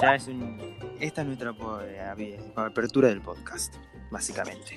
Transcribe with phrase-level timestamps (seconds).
[0.00, 0.74] Ya es un...
[1.00, 1.54] Esta es nuestra
[1.86, 3.74] eh, apertura del podcast,
[4.10, 4.74] básicamente.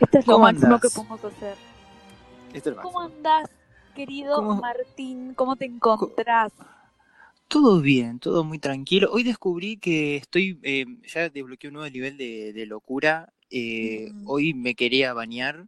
[0.00, 0.80] Esto es lo ¿Cómo máximo andás?
[0.80, 1.54] que podemos hacer.
[2.54, 3.50] Esto es lo ¿Cómo andás,
[3.94, 5.34] querido ¿Cómo- Martín?
[5.34, 6.52] ¿Cómo te encontrás?
[7.48, 9.10] Todo bien, todo muy tranquilo.
[9.12, 13.32] Hoy descubrí que estoy, eh, ya desbloqueé un nuevo nivel de, de locura.
[13.50, 14.24] Eh, Mm.
[14.28, 15.66] Hoy me quería bañar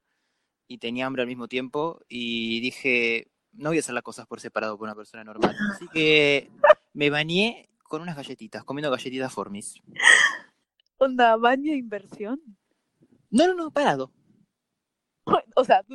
[0.68, 4.40] y tenía hambre al mismo tiempo y dije, no voy a hacer las cosas por
[4.40, 5.56] separado por una persona normal.
[5.74, 6.50] Así que
[6.92, 9.80] me bañé con unas galletitas, comiendo galletitas Formis.
[10.98, 12.40] ¿Onda baño e inversión?
[13.30, 14.12] No, no, no, parado.
[15.56, 15.82] O sea,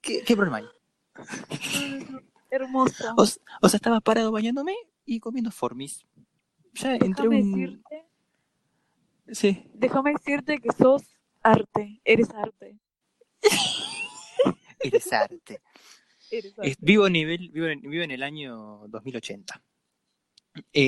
[0.00, 0.66] ¿Qué, qué problema hay?
[2.50, 3.14] hermoso.
[3.16, 6.06] O sea, estaba parado bañándome y comiendo Formis.
[6.74, 7.52] Ya entré Déjame un...
[7.52, 8.06] decirte,
[9.32, 9.70] Sí.
[9.74, 11.02] déjame decirte que sos
[11.42, 12.78] arte, eres arte.
[14.86, 15.60] Eres arte.
[16.30, 16.70] Eres arte.
[16.70, 19.62] Es- vivo, a nivel, vivo, en, vivo en el año 2080.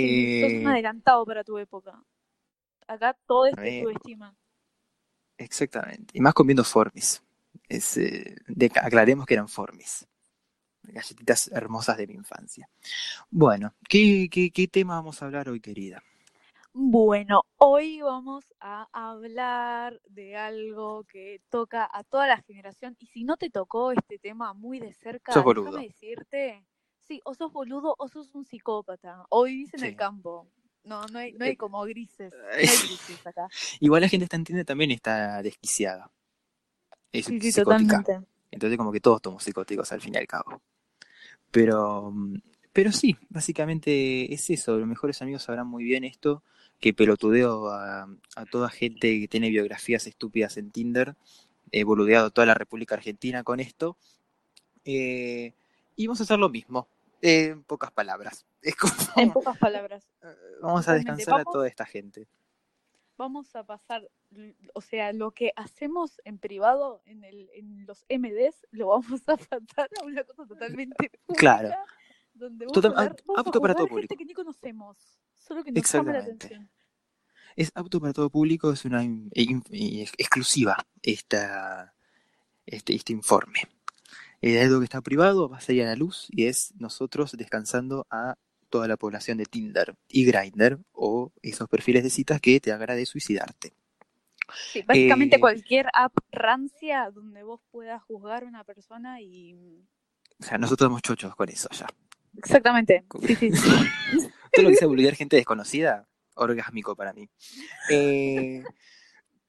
[0.01, 2.03] Sí, Eh, sos un adelantado para tu época.
[2.89, 3.81] Acá todo es ver.
[3.83, 4.37] subestima.
[5.37, 6.17] exactamente.
[6.17, 7.23] Y más comiendo Formis.
[7.69, 10.07] Es, eh, de- aclaremos que eran Formis.
[10.85, 12.69] Galletitas hermosas de mi infancia.
[13.31, 16.03] Bueno, ¿qué, qué, qué tema vamos a hablar hoy, querida?
[16.81, 23.25] Bueno, hoy vamos a hablar de algo que toca a toda la generación y si
[23.25, 25.67] no te tocó este tema muy de cerca, Sos boludo.
[25.67, 26.65] déjame decirte,
[27.01, 29.89] sí, o sos boludo o sos un psicópata, o vivís en Sí.
[29.89, 30.47] el campo.
[30.85, 33.51] No, no hay, no hay Eh, como grises, no eh, hay grises acá.
[33.81, 36.11] Igual la gente está en Tinder también está desquiciada.
[37.13, 37.97] Es Sí, sí, psicótica.
[37.99, 38.21] totalmente.
[38.51, 40.63] Entonces como que todos somos psicóticos al fin y al cabo.
[41.51, 42.13] Pero,
[42.73, 44.79] pero sí, básicamente es eso.
[44.79, 46.45] Los mejores amigos sabrán muy bien esto,
[46.81, 51.17] que pelotudeo a, a toda gente que tiene biografías estúpidas en Tinder.
[51.73, 53.97] He boludeado a toda la República Argentina con esto.
[54.85, 55.53] Eh,
[55.97, 56.89] y vamos a hacer lo mismo,
[57.21, 58.47] eh, en pocas palabras.
[58.63, 60.05] Es como, En pocas palabras,
[60.61, 62.27] vamos a descansar a toda esta gente.
[63.17, 64.09] vamos a pasar,
[64.75, 69.37] o sea, lo que hacemos en privado, en, el, en los MDs, lo vamos a
[69.37, 71.71] pasar a una cosa totalmente Claro.
[72.39, 74.17] Donde vamos Total- a hablar- vamos a apto para todo gente público.
[74.17, 74.97] que ni conocemos,
[75.35, 76.47] solo que nos llama la Exactamente.
[76.47, 76.71] atención.
[77.57, 81.95] Es apto para todo público, es una in- in- in- exclusiva esta,
[82.67, 83.61] este, este informe.
[84.41, 88.07] Eh, algo que está privado va a salir a la luz y es nosotros descansando
[88.11, 88.37] a
[88.71, 93.05] toda la población de Tinder y Grindr o esos perfiles de citas que te agrade
[93.07, 93.73] suicidarte.
[94.73, 99.83] Sí, básicamente Eh, cualquier app rancia donde vos puedas juzgar a una persona y...
[100.41, 101.87] O sea, nosotros somos chochos con eso ya.
[102.39, 103.05] Exactamente.
[103.27, 103.51] Sí.
[104.53, 107.29] Todo lo que sea boludear gente desconocida, orgásmico para mí.
[107.91, 108.63] Eh,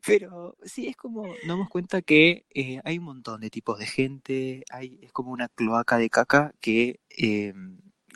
[0.05, 3.85] pero sí, es como, nos damos cuenta que eh, hay un montón de tipos de
[3.85, 7.53] gente, hay, es como una cloaca de caca que, eh,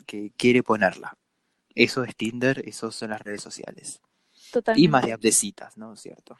[0.06, 1.16] que quiere ponerla.
[1.74, 4.00] Eso es Tinder, eso son las redes sociales.
[4.52, 4.84] Totalmente.
[4.84, 6.38] Y más de app de citas, ¿no es cierto?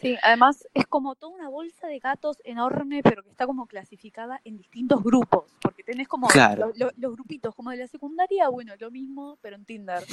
[0.00, 4.40] Sí, además es como toda una bolsa de gatos enorme, pero que está como clasificada
[4.44, 6.72] en distintos grupos, porque tenés como Claro.
[6.76, 10.04] lo- lo- los grupitos como de la secundaria, bueno, lo mismo, pero en Tinder.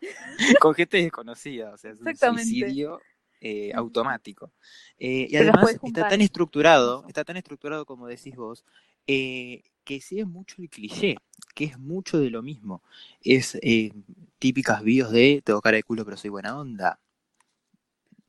[0.62, 3.00] Con gente desconocida, o sea, es un suicidio
[3.40, 4.50] eh, automático.
[4.98, 8.64] Eh, y además está tan estructurado, está tan estructurado como decís vos,
[9.06, 11.16] eh, que sigue mucho el cliché,
[11.54, 12.82] que es mucho de lo mismo.
[13.22, 13.92] Es eh,
[14.38, 16.98] típicas bios de tengo cara de culo pero soy buena onda.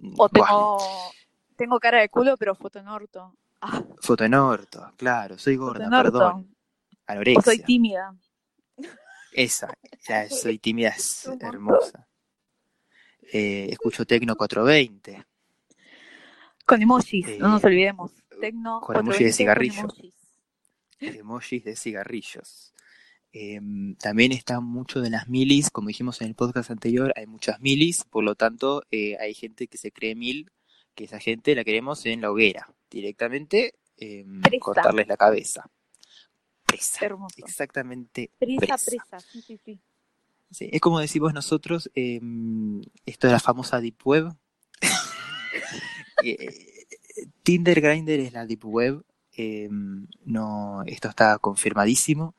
[0.02, 0.78] O Buah, tengo,
[1.56, 3.36] tengo cara de culo, pero foto en orto.
[3.62, 6.56] Ah, foto en orto, claro, soy gorda, perdón.
[6.56, 7.42] O Anorexia.
[7.44, 8.16] soy tímida.
[9.34, 9.74] Esa,
[10.08, 12.08] ya soy tímida, es hermosa.
[13.32, 15.26] Eh, escucho Tecno 420.
[16.66, 18.12] Con emojis, Eh, no nos olvidemos.
[18.40, 19.82] Tecno, con emoji 420 de cigarrillo.
[19.82, 20.14] con emojis.
[21.20, 22.74] emojis de cigarrillos.
[23.32, 27.60] Em, también está mucho de las milis, como dijimos en el podcast anterior, hay muchas
[27.62, 30.52] milis, por lo tanto eh, hay gente que se cree mil,
[30.96, 35.70] que esa gente la queremos en la hoguera, directamente em, cortarles la cabeza.
[36.66, 37.36] Presa, Hermoso.
[37.38, 38.86] exactamente Presa, presa.
[38.86, 39.80] presa, sí, sí, sí.
[40.52, 44.36] Sí, es como decimos nosotros, em, esto de la famosa Deep Web.
[46.22, 46.86] Eh,
[47.44, 49.06] Tinder Grindr es la Deep Web.
[50.26, 52.36] no, esto está confirmadísimo.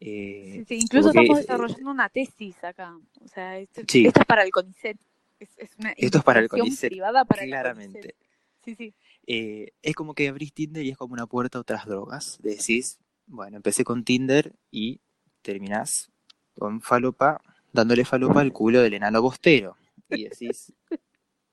[0.00, 2.96] Eh, Sí, sí, incluso estamos es- desarrollando una tesis acá.
[3.20, 4.06] O sea, esto, Sí.
[4.06, 4.98] esto es para el CONICET.
[5.38, 7.98] Es, es una Esto es para el CONICET, privada para el claramente.
[8.00, 8.16] CONICET.
[8.64, 8.94] Sí, sí.
[9.26, 12.38] Eh, es como que abrís Tinder y es como una puerta a otras drogas.
[12.42, 15.00] Decís, bueno, empecé con Tinder y
[15.42, 16.10] terminás
[16.58, 17.40] con falopa,
[17.72, 19.76] dándole falopa al culo del enano bostero.
[20.08, 20.72] Y decís,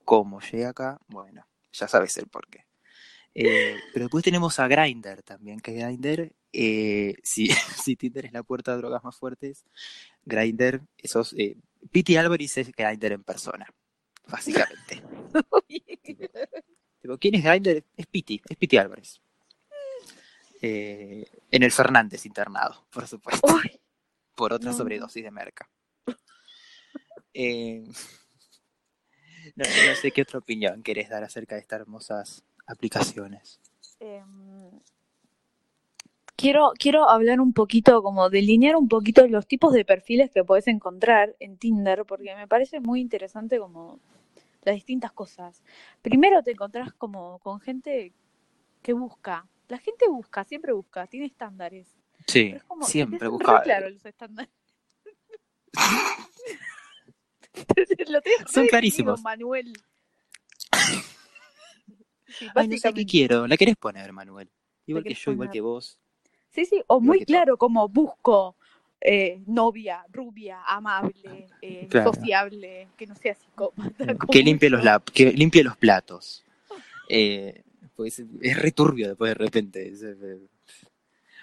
[0.04, 0.98] ¿cómo llegué acá?
[1.08, 2.66] Bueno, ya sabes el porqué.
[3.34, 8.42] Eh, pero después tenemos a Grindr también, que Grindr, eh, si, si Tinder es la
[8.42, 9.64] puerta de drogas más fuertes,
[10.24, 11.56] Grindr, esos, eh,
[11.90, 13.66] Piti Álvarez es Grindr en persona,
[14.26, 15.02] básicamente.
[17.02, 17.84] Tipo, ¿Quién es Grindr?
[17.96, 19.20] Es Piti, es Piti Álvarez.
[20.60, 23.80] Eh, en el Fernández internado, por supuesto, Uy,
[24.36, 25.68] por otra no, sobredosis de merca.
[27.34, 27.82] Eh,
[29.56, 33.58] no, no sé qué otra opinión querés dar acerca de estas hermosas aplicaciones.
[33.98, 34.70] em,
[36.42, 40.66] quiero, quiero hablar un poquito, como delinear un poquito los tipos de perfiles que podés
[40.66, 44.00] encontrar en Tinder, porque me parece muy interesante como
[44.62, 45.62] las distintas cosas.
[46.02, 48.12] Primero te encontrás como con gente
[48.82, 49.46] que busca.
[49.68, 51.86] La gente busca, siempre busca, tiene estándares.
[52.26, 53.62] Sí, Pero es como, siempre buscaba.
[53.62, 54.52] claros los estándares.
[58.08, 58.20] Lo
[58.52, 59.22] Son clarísimos.
[59.22, 59.72] Manuel.
[62.26, 63.46] Sí, Ay, no sé qué quiero.
[63.46, 64.50] ¿La querés poner, Manuel?
[64.86, 65.98] Igual que yo, igual que vos.
[66.52, 68.56] Sí, sí, o muy claro, como busco
[69.00, 72.12] eh, novia, rubia, amable, eh, Claro.
[72.12, 74.06] sociable, que no sea psicópata.
[74.16, 74.82] como Que limpie los
[75.12, 76.44] que limpie los platos.
[77.08, 77.62] Eh,
[77.94, 79.88] pues es returbio después de repente.
[79.88, 80.38] es, eh,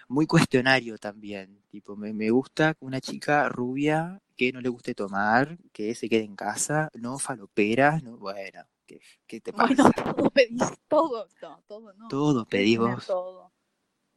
[0.08, 1.62] muy cuestionario también.
[1.70, 6.24] Tipo, me, me gusta una chica rubia que no le guste tomar, que se quede
[6.24, 9.84] en casa, no faloperas, no, bueno, ¿qué, qué te pasa?
[9.84, 12.08] Bueno, todo pedís, todo, no, todo no.
[12.08, 13.06] Todo tener pedimos.
[13.06, 13.52] todo.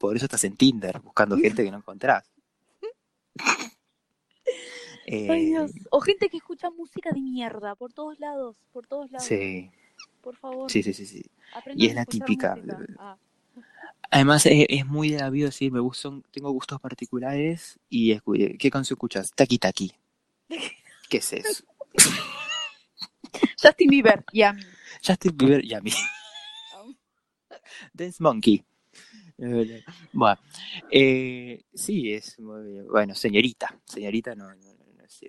[0.03, 2.25] Por eso estás en Tinder, buscando gente que no encontrás.
[3.39, 3.69] Ay,
[5.07, 5.71] Eh, Dios.
[5.93, 9.29] O gente que escucha música de mierda por todos lados, por todos lados.
[9.29, 9.71] sí,
[10.21, 11.23] Por favor, sí, sí, sí, sí.
[11.55, 12.59] aprendan Y es la típica.
[12.99, 13.17] Ah,
[14.11, 18.59] Además, es, es muy de la vida decir, me gustan, tengo gustos particulares y escu-
[18.59, 19.31] ¿qué canción escuchas?
[19.31, 19.93] Taki Taki.
[21.09, 21.63] ¿Qué es eso?
[23.63, 24.63] Justin Bieber y a mí.
[25.07, 25.93] Justin Bieber y a mí.
[27.95, 28.65] Dance Monkey.
[30.13, 30.39] Bueno,
[30.91, 32.87] eh, sí, es muy bien.
[32.89, 33.79] Bueno, señorita.
[33.85, 34.73] Señorita no, no- no-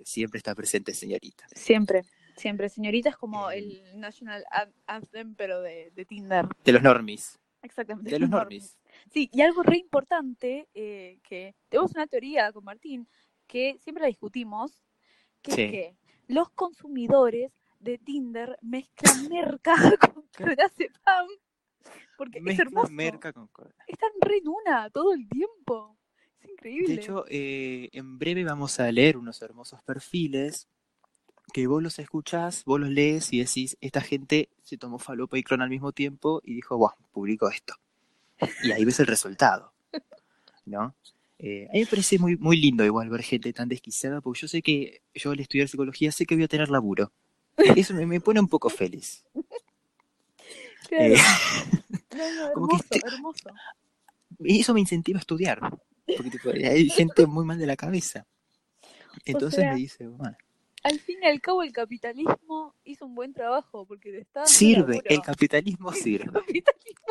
[0.04, 1.46] siempre está presente señorita.
[1.54, 2.02] Siempre,
[2.36, 2.68] siempre.
[2.68, 3.58] Señorita es como Eh.
[3.58, 6.46] el National An- Anthem, pero de, de Tinder.
[6.64, 7.38] De los normies.
[7.62, 8.10] Exactamente.
[8.10, 8.76] De los normies.
[8.76, 9.10] normies.
[9.12, 13.08] Sí, y algo re importante, eh, que tenemos una teoría con Martín,
[13.46, 14.84] que siempre la discutimos,
[15.42, 15.62] que Sí.
[15.62, 15.96] es que
[16.28, 19.28] los consumidores de Tinder mezclan
[19.58, 19.74] merca
[20.14, 21.26] con clonazepam,
[22.16, 22.92] porque es Mezcla hermoso.
[22.92, 23.74] merca con cola.
[23.86, 25.96] Están re en una todo el tiempo.
[26.40, 26.88] Es increíble.
[26.88, 30.68] De hecho, eh, en breve vamos a leer unos hermosos perfiles
[31.52, 35.42] que vos los escuchás, vos los lees y decís, esta gente se tomó falopa y
[35.42, 37.74] clon al mismo tiempo y dijo, wow, publico esto.
[38.62, 39.72] Y ahí ves el resultado,
[40.66, 40.94] ¿no?
[41.38, 44.48] Eh, a mí me parece muy, muy lindo igual ver gente tan desquiciada, porque yo
[44.48, 47.12] sé que yo al estudiar psicología sé que voy a tener laburo.
[47.76, 49.24] Eso me, me pone un poco feliz.
[50.88, 51.14] Claro.
[51.14, 51.16] Eh,
[52.14, 53.48] No, no, como que hermoso, este- hermoso.
[54.40, 55.58] y eso me incentiva a estudiar,
[56.06, 58.24] porque tipo, hay gente muy mal de la cabeza.
[59.24, 60.36] Entonces sea, me dice, bueno,
[60.84, 65.02] Al fin y al cabo el capitalismo hizo un buen trabajo porque te está sirve,
[65.06, 66.26] el capitalismo sirve.
[66.26, 67.04] El capitalismo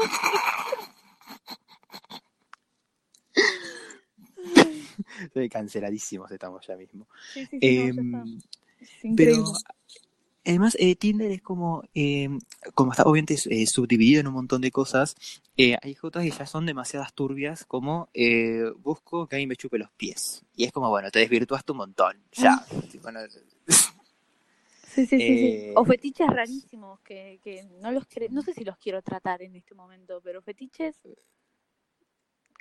[5.22, 7.08] Estoy canceladísimos estamos ya mismo.
[7.34, 8.24] Sí, sí, sí, no, ya
[9.02, 9.44] Em, pero
[10.46, 12.30] además eh, Tinder es como, eh,
[12.74, 15.16] como está obviamente eh, subdividido en un montón de cosas,
[15.58, 18.10] hay otras que ya son demasiadas turbias, como
[18.80, 20.44] busco que alguien me chupe los pies.
[20.56, 22.56] Y es como, bueno, te desvirtuaste un montón, ya.
[22.56, 23.20] No-
[24.94, 25.72] Sí, sí, sí, sí.
[25.76, 29.56] O fetiches rarísimos que, que no los quiero, no sé si los quiero tratar en
[29.56, 30.96] este momento, pero fetiches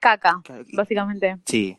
[0.00, 1.36] caca, claro que- básicamente.
[1.46, 1.76] sí.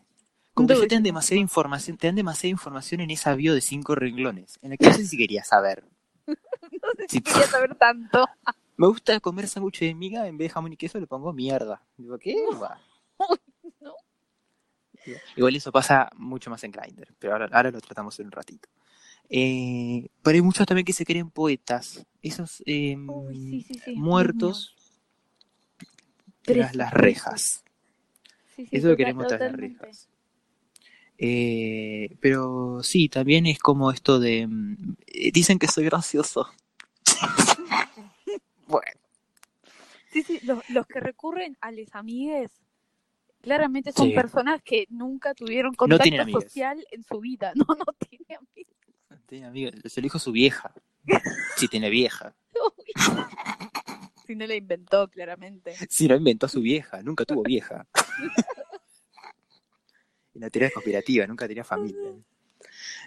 [0.53, 3.95] Como que te dan demasiada información, te dan demasiada información en esa bio de cinco
[3.95, 5.83] renglones, en la que no sé si querías saber.
[6.81, 8.25] No sé si quería saber tanto.
[8.75, 11.81] Me gusta comer sándwich de miga, en vez de jamón y queso le pongo mierda.
[11.97, 12.35] Digo, ¿qué?
[13.79, 13.95] No.
[15.35, 18.69] Igual eso pasa mucho más en Grindr, pero ahora, ahora lo tratamos en un ratito.
[19.29, 22.05] Eh, pero hay muchos también que se creen poetas.
[22.21, 23.91] Esos eh, Uy, sí, sí, sí.
[23.91, 24.75] Dios muertos
[26.43, 27.63] tras las rejas.
[28.57, 30.09] Eso lo queremos tras las rejas.
[31.25, 34.45] Eh, pero sí, también es como esto de...
[34.45, 36.49] mm, eh, dicen que soy gracioso.
[38.67, 38.91] bueno,
[40.11, 42.51] Sí, sí, los, los que recurren a les amigues
[43.41, 44.13] claramente son Sí.
[44.13, 47.53] personas que nunca tuvieron contacto social en su vida.
[47.55, 48.73] No, no tiene amigos.
[49.25, 50.73] tiene amigos, se lo dijo su vieja.
[51.55, 52.35] Si tiene vieja.
[54.25, 55.75] Si no la inventó, claramente.
[55.89, 57.85] Si no inventó a su vieja, nunca tuvo vieja.
[60.33, 62.11] Y la teoría conspirativa, nunca tenía familia.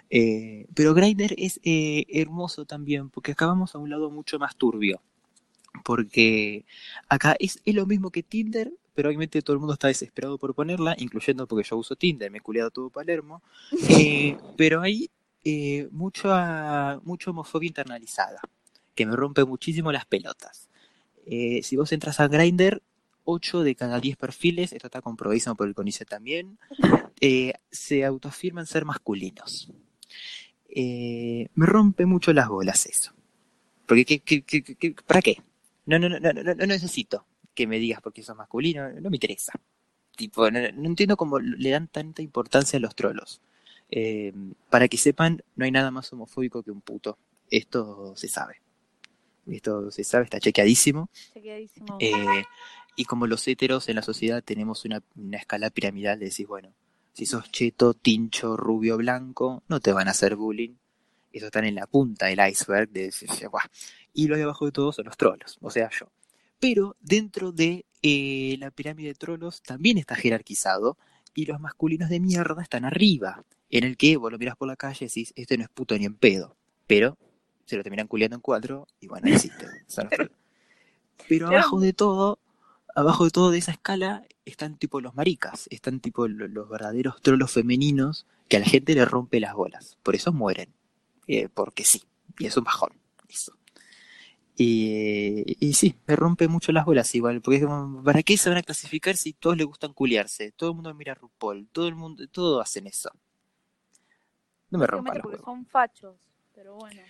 [0.09, 5.01] Eh, pero Grindr es eh, hermoso también, porque acabamos a un lado mucho más turbio.
[5.83, 6.65] porque
[7.07, 10.55] acá es, es lo mismo que Tinder, pero obviamente todo el mundo está desesperado por
[10.55, 13.43] ponerla, incluyendo porque yo uso Tinder, me he culiado todo Palermo,
[13.89, 15.11] eh, pero hay
[15.43, 18.41] eh, mucha, mucha homofobia internalizada,
[18.95, 20.67] que me rompe muchísimo las pelotas.
[21.27, 22.81] Eh, si vos entras a Grindr,
[23.27, 26.59] 8 de cada 10 perfiles, esto está comprobadísimo por el CONICET también,
[27.21, 29.71] eh, se autoafirman ser masculinos.
[30.69, 33.11] Eh, me rompe mucho las bolas eso.
[33.87, 35.41] Porque, ¿qué, qué, qué, qué- para qué?
[35.85, 39.17] No, no, no, no, no, no necesito que me digas porque sos masculino, no me
[39.17, 39.53] interesa.
[40.17, 43.41] Tipo, no, no entiendo cómo le dan tanta importancia a los trolos.
[43.89, 44.33] Eh,
[44.69, 47.17] para que sepan, no hay nada más homofóbico que un puto.
[47.49, 48.57] Esto se sabe.
[49.49, 51.09] Esto se sabe, está chequeadísimo.
[51.33, 51.97] Chequeadísimo.
[51.99, 52.43] Eh,
[52.95, 56.73] y como los heteros en la sociedad tenemos una, una escala piramidal de decir, bueno,
[57.13, 60.75] si sos cheto, tincho, rubio, blanco, no te van a hacer bullying.
[61.33, 63.29] Eso están en la punta del iceberg de decir.
[64.13, 66.11] Y lo de abajo de todo son los trolos, o sea, yo.
[66.59, 70.97] Pero dentro de eh, la pirámide de trolos también está jerarquizado
[71.33, 74.75] y los masculinos de mierda están arriba, en el que vos lo mirás por la
[74.75, 76.55] calle y decís, este no es puto ni en pedo.
[76.87, 77.17] Pero
[77.67, 79.67] se lo terminan culiando en cuatro y bueno, existe.
[79.87, 80.09] los.
[81.29, 82.39] Pero abajo de todo,
[82.95, 87.21] abajo de todo de esa escala están tipo los maricas, están tipo lo- los, verdaderos
[87.21, 89.97] trolos femeninos que a la gente le rompe las bolas.
[90.01, 90.73] Por eso mueren.
[91.27, 92.01] Eh, porque sí.
[92.39, 92.93] Y es un bajón.
[93.27, 93.53] Eso.
[94.55, 98.49] Y, y sí, me rompe mucho las bolas igual, porque es como, ¿para qué se
[98.49, 100.51] van a clasificar si todos les gustan culiarse?
[100.53, 103.11] Todo el mundo mira a RuPaul, todo el mundo, todos hacen eso.
[104.69, 105.45] No me rompan los porque huevos.
[105.45, 106.15] son fachos,
[106.55, 107.01] pero bueno,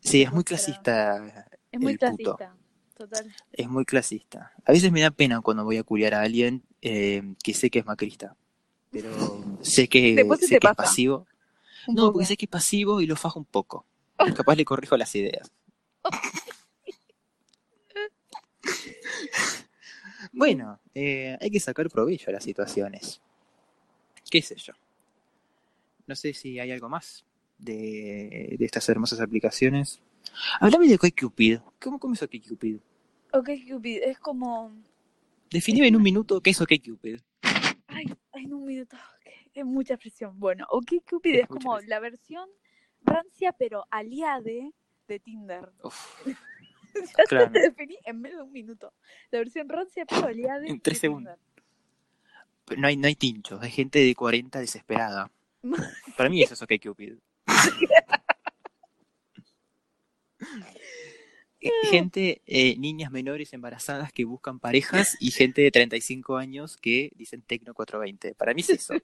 [0.00, 2.36] Sí, es muy clasista es muy el puto.
[2.36, 2.56] clasista.
[2.96, 3.34] Total.
[3.52, 4.52] Es muy clasista.
[4.64, 7.78] A veces me da pena cuando voy a culiar a alguien eh, que sé que
[7.80, 8.36] es macrista.
[8.90, 9.10] Pero
[9.62, 11.26] sé que, Después sé que es pasivo.
[11.86, 12.12] Un No, poco.
[12.14, 13.86] porque sé que es pasivo y lo fajo un poco.
[14.36, 15.50] Capaz le corrijo las ideas.
[20.32, 23.20] Bueno, eh, hay que sacar provecho a las situaciones.
[24.30, 24.74] ¿Qué sé yo?
[26.06, 27.24] No sé si hay algo más
[27.60, 30.00] de, de estas hermosas aplicaciones.
[30.60, 31.58] Háblame de OkCupid.
[31.80, 32.78] ¿Cómo, cómo es OkCupid?
[33.32, 34.72] Ok, Cupid, es como.
[35.50, 37.20] Definime en un minuto qué es OkCupid.
[37.88, 38.96] Ay, ay, en un minuto.
[38.96, 40.38] ok, Es mucha presión.
[40.38, 41.88] Bueno, OK Cupid Es es, como presión.
[41.90, 42.48] la versión
[43.02, 44.72] rancia, pero aliade
[45.08, 45.70] de Tinder.
[45.82, 46.26] Uf,
[46.94, 47.52] Ya Claro.
[47.52, 48.92] te definí en menos de un minuto.
[49.30, 51.38] La versión rancia, pero aliade En tres de segundos.
[52.76, 55.30] no hay, no hay tinchos, hay gente de 40 desesperada.
[56.16, 57.14] Para mí eso es OkCupid.
[61.62, 67.12] Eh, gente, eh, niñas menores embarazadas que buscan parejas y gente de 35 años que
[67.16, 68.34] dicen Tecno 420.
[68.34, 68.94] Para mí es eso.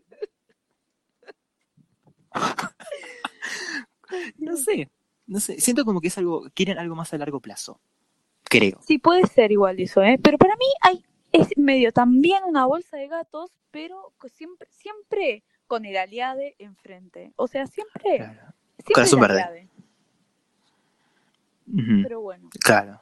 [4.39, 4.89] No sé,
[5.27, 5.61] no sé.
[5.61, 7.81] Siento como que es algo, quieren algo más a largo plazo.
[8.45, 8.81] Creo.
[8.87, 10.17] Sí, puede ser igual eso, ¿eh?
[10.23, 15.85] Pero para mí hay, es medio también una bolsa de gatos, pero siempre, siempre con
[15.85, 17.33] el aliade enfrente.
[17.37, 18.33] O sea, siempre, Claro.
[18.79, 19.69] siempre Corazón el verde.
[22.03, 23.01] Pero bueno, Claro.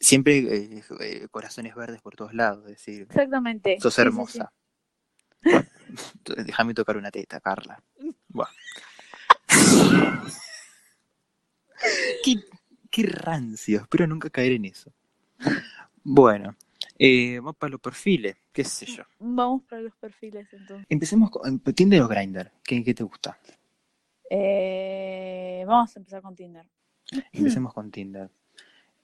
[0.00, 3.78] Siempre eh, eh, corazones verdes por todos lados, es decir, exactamente.
[3.80, 4.08] sos Sí, sí, sí.
[4.08, 4.52] hermosa.
[6.44, 7.80] Déjame tocar una teta, Carla.
[8.28, 8.48] Buah.
[12.24, 12.36] qué,
[12.90, 14.92] qué rancio, espero nunca caer en eso.
[16.02, 16.56] Bueno,
[17.02, 19.02] eh, vamos para los perfiles, qué sé yo.
[19.18, 20.86] Vamos para los perfiles entonces.
[20.88, 23.38] Empecemos con Tinder o Grindr, ¿qué, qué te gusta?
[24.30, 26.66] Eh, vamos a empezar con Tinder.
[27.32, 28.30] Empecemos con Tinder.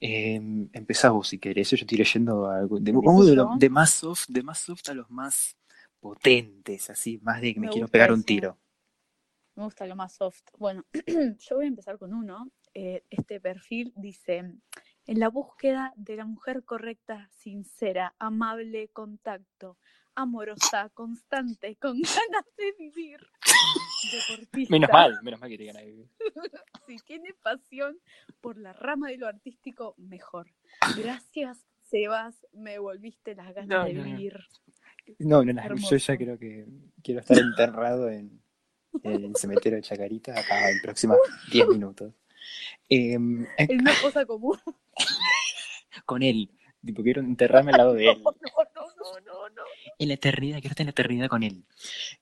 [0.01, 0.37] Eh,
[0.73, 2.79] empezás vos si querés, yo estoy leyendo algo.
[2.79, 5.57] De, ¿Empiezo vamos de, lo- de más soft, de más soft a los más
[6.01, 8.57] potentes, así, más de que me, Me quiero pegar un tiro.
[9.57, 10.43] Me gusta lo más soft.
[10.57, 10.85] Bueno,
[11.39, 12.49] yo voy a empezar con uno.
[12.75, 14.45] Eh, este perfil dice,
[15.09, 19.79] en la búsqueda de la mujer correcta, sincera, amable, contacto,
[20.15, 23.19] amorosa, constante, con ganas de vivir.
[24.13, 24.71] Deportista.
[24.71, 26.09] Menos mal, menos mal que te ganas de vivir.
[26.87, 27.99] Si tiene pasión
[28.41, 30.47] por la rama de lo artístico, mejor.
[30.97, 34.39] Gracias, Sebas, me volviste las ganas No, de no, vivir.
[35.19, 36.67] No, no, no, yo ya creo que
[37.03, 38.41] quiero estar enterrado en,
[39.03, 41.19] en el cementerio de Chacarita acá en próximos
[41.51, 42.15] 10 minutos.
[42.89, 44.59] Eh, En una cosa común.
[46.07, 46.51] con él,
[46.85, 48.23] tipo, quiero enterrarme al lado de él.
[48.23, 49.63] No, no, no, no, no.
[49.99, 51.65] En la eternidad, quiero estar en la eternidad con él.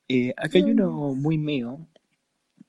[0.09, 1.87] Eh, acá hay uno muy meo.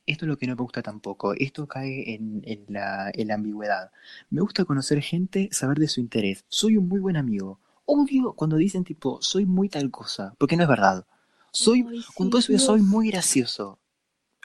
[0.05, 1.33] Esto es lo que no me gusta tampoco.
[1.33, 3.91] Esto cae en, la, ambigüedad.
[4.29, 6.45] Me gusta conocer gente, saber de su interés.
[6.47, 7.59] Soy un muy buen amigo.
[7.85, 11.05] Odio cuando dicen tipo, soy muy tal cosa, porque no es verdad.
[11.51, 13.79] Soy, cuando soy muy gracioso.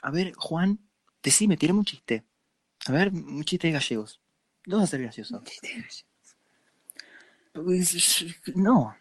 [0.01, 0.79] A ver, Juan,
[1.21, 2.25] decime, tirame un chiste.
[2.87, 4.22] A ver, un chiste de gallegos.
[4.67, 5.41] No va a ser gracioso.
[8.55, 8.95] No.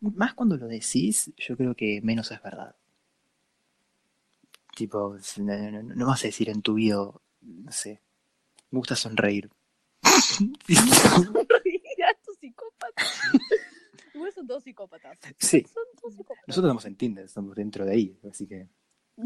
[0.00, 2.74] Más cuando lo decís, yo creo que menos es verdad.
[4.76, 6.96] Tipo, no, no- no vas a decir en tu vida,
[7.42, 8.00] no sé,
[8.70, 9.48] me gusta sonreír.
[10.68, 13.02] Ya, tu psicópata.
[14.12, 15.18] Igual son todos psicópatas.
[15.38, 16.48] Sí, Son todos psicópatas.
[16.48, 18.68] nosotros estamos en Tinder, estamos dentro de ahí, así que...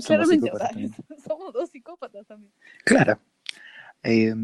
[0.05, 0.95] Claramente, o psicópatas sea, también.
[1.27, 2.53] somos dos psicópatas también.
[2.85, 3.19] Claro.
[4.03, 4.35] Eh,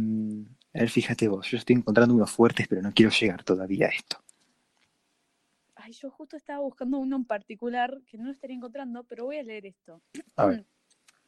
[0.75, 3.91] a ver, fíjate vos, yo estoy encontrando unos fuertes, pero no quiero llegar todavía a
[3.91, 4.19] esto.
[5.77, 9.37] Ay, yo justo estaba buscando uno en particular que no lo estaría encontrando, pero voy
[9.37, 10.03] a leer esto.
[10.37, 10.65] A ver.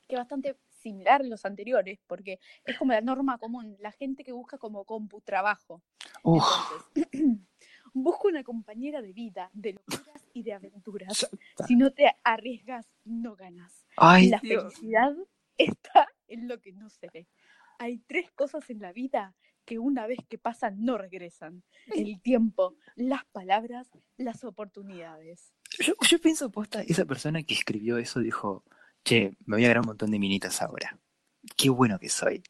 [0.08, 4.22] Que es bastante similar a los anteriores, porque es como la norma común, la gente
[4.22, 5.82] que busca como computrabajo.
[6.22, 6.44] Uf,
[6.94, 7.22] Entonces,
[7.92, 11.28] busco una compañera de vida, de locuras y de aventuras.
[11.66, 13.84] Si no te arriesgas, no ganas.
[13.96, 14.74] Ay, la Dios.
[14.74, 15.12] felicidad
[15.58, 17.26] está en lo que no se ve.
[17.78, 21.62] Hay tres cosas en la vida que una vez que pasan no regresan.
[21.94, 25.52] El tiempo, las palabras, las oportunidades.
[25.80, 28.64] Yo, yo pienso, posta, esa persona que escribió eso dijo,
[29.04, 30.98] che, me voy a agarrar un montón de minitas ahora.
[31.56, 32.42] Qué bueno que soy.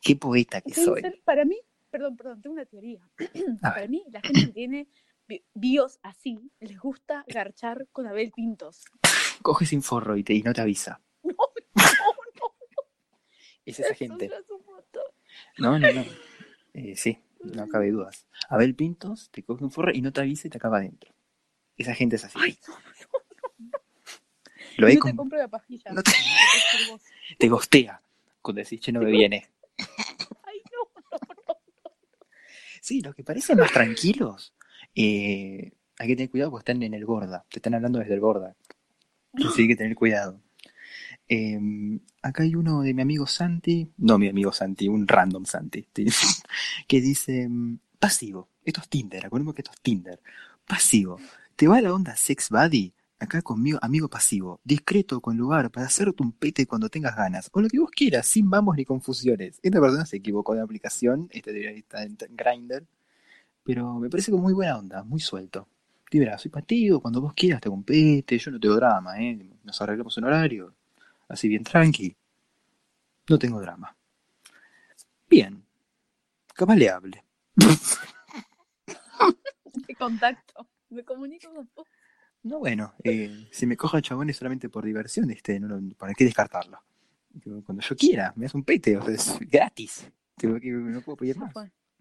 [0.00, 1.02] Qué poeta que soy.
[1.02, 1.58] ser- para mí,
[1.90, 3.00] perdón, perdón, tengo una teoría.
[3.60, 4.88] Para mí, la gente que tiene
[5.28, 8.84] bi- bios así, les gusta garchar con Abel Pintos.
[9.42, 11.00] coge sin forro y, te, y no te avisa.
[13.66, 13.76] No, no, no.
[13.78, 14.30] Es esa gente.
[15.58, 16.04] No, no, no.
[16.74, 18.26] Eh, sí, no cabe dudas.
[18.48, 21.12] Abel Pintos te coge un forro y no te avisa y te acaba adentro.
[21.76, 22.38] Esa gente es así.
[22.40, 22.74] Ay, no,
[24.76, 25.90] Lo no he te com- compro la pajilla.
[25.92, 28.00] no te- te te gostea
[28.42, 29.48] cuando decís, che, no me viene.
[30.44, 31.18] Ay, no, no,
[31.48, 31.54] no.
[32.80, 34.54] Sí, los que parecen más tranquilos,
[34.94, 37.44] eh, hay que tener cuidado porque están en el borda.
[37.50, 38.54] Te están hablando desde el borda.
[39.32, 40.40] Entonces hay que tener cuidado.
[41.28, 41.58] Eh,
[42.22, 45.86] acá hay uno de mi amigo Santi, no mi amigo Santi, un random Santi,
[46.86, 50.20] que dice, mm, pasivo, esto es Tinder, acordemos que esto es Tinder,
[50.66, 51.18] pasivo,
[51.56, 52.92] ¿te va la onda sex buddy?
[53.18, 57.60] Acá conmigo, amigo pasivo, discreto, con lugar, para hacerte un pete cuando tengas ganas, o
[57.60, 59.58] lo que vos quieras, sin vamos ni confusiones.
[59.62, 62.86] Esta persona se equivocó de aplicación, este debería estar en Grindr,
[63.64, 65.66] pero me parece como muy buena onda, muy suelto.
[66.12, 69.50] Verá, soy pativo, cuando vos quieras te compete, yo no tengo drama, ¿eh?
[69.64, 70.72] Nos arreglamos un horario,
[71.28, 72.16] así bien tranqui.
[73.28, 73.96] No tengo drama.
[75.28, 75.64] Bien.
[76.54, 77.24] Capaz le hable.
[79.86, 80.66] De contacto.
[80.90, 81.86] Me comunico con vos.
[82.44, 85.94] No, bueno, eh, si me coja el chabón es solamente por diversión, este, no, no-
[85.96, 86.80] ¿para qué descartarlo?
[87.64, 90.08] Cuando yo quiera, me hace un pete, o sea, es gratis.
[90.36, 91.52] Digo, que no puedo pedir más.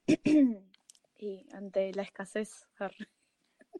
[1.17, 2.67] y ante la escasez.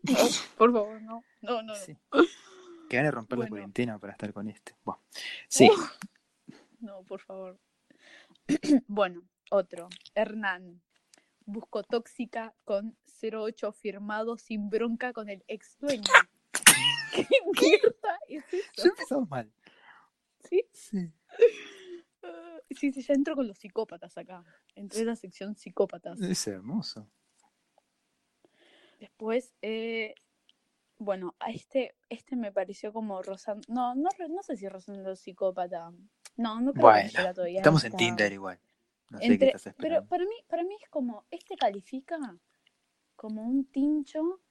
[0.04, 0.18] No,
[0.58, 1.24] por favor, no.
[1.42, 1.76] No, no, no.
[1.76, 1.98] Sí.
[2.90, 4.76] Que van a romper la cuarentena para estar con este.
[4.84, 5.02] Bueno,
[5.48, 5.70] sí.
[6.80, 7.60] No, por favor.
[8.88, 9.90] bueno, otro.
[10.14, 10.82] Hernán.
[11.48, 16.04] Busco tóxica con 08 firmado sin bronca con el ex dueño.
[17.16, 17.28] ¿Qué
[17.62, 18.88] mierda es eso?
[18.88, 19.52] empezamos mal.
[20.50, 20.66] ¿Sí?
[20.74, 21.12] Sí.
[22.24, 24.44] Ah, sí, sí, ya entro con los psicópatas acá.
[24.76, 26.20] Entré en la sección psicópatas.
[26.22, 27.08] Es hermoso.
[29.00, 30.16] Después, eh,
[30.98, 33.64] bueno, a este, este me pareció como rozando.
[33.68, 35.92] No, no, no sé si rozando psicópata.
[36.38, 37.58] No, no creo que Bueno, llega todavía.
[37.60, 38.60] Estamos en Tinder igual.
[39.12, 40.08] No sé qué entre- estás pero esperando.
[40.10, 42.18] para mí, para mí es como, este califica
[43.16, 44.42] como un tincho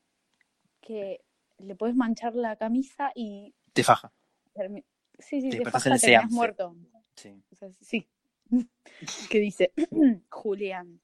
[0.80, 1.24] que
[1.58, 4.12] le puedes manchar la camisa y Te faja.
[5.18, 6.34] sí, sí, Te te faja, el seance.
[6.34, 6.76] muerto.
[7.16, 7.42] Sí.
[7.50, 8.08] O sea, sí.
[9.30, 9.72] que dice
[10.30, 11.00] Julián.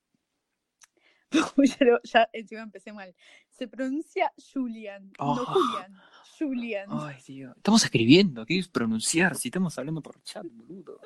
[2.05, 3.15] ya, encima empecé mal.
[3.49, 5.37] Se pronuncia Julian, Oh.
[5.37, 5.97] no Julián.
[6.39, 6.89] Julian.
[6.91, 7.57] Ay, Dios.
[7.57, 8.47] Estamos escribiendo.
[8.47, 9.37] ¿Qué es pronunciar?
[9.37, 11.01] Si estamos hablando por chat, boludo.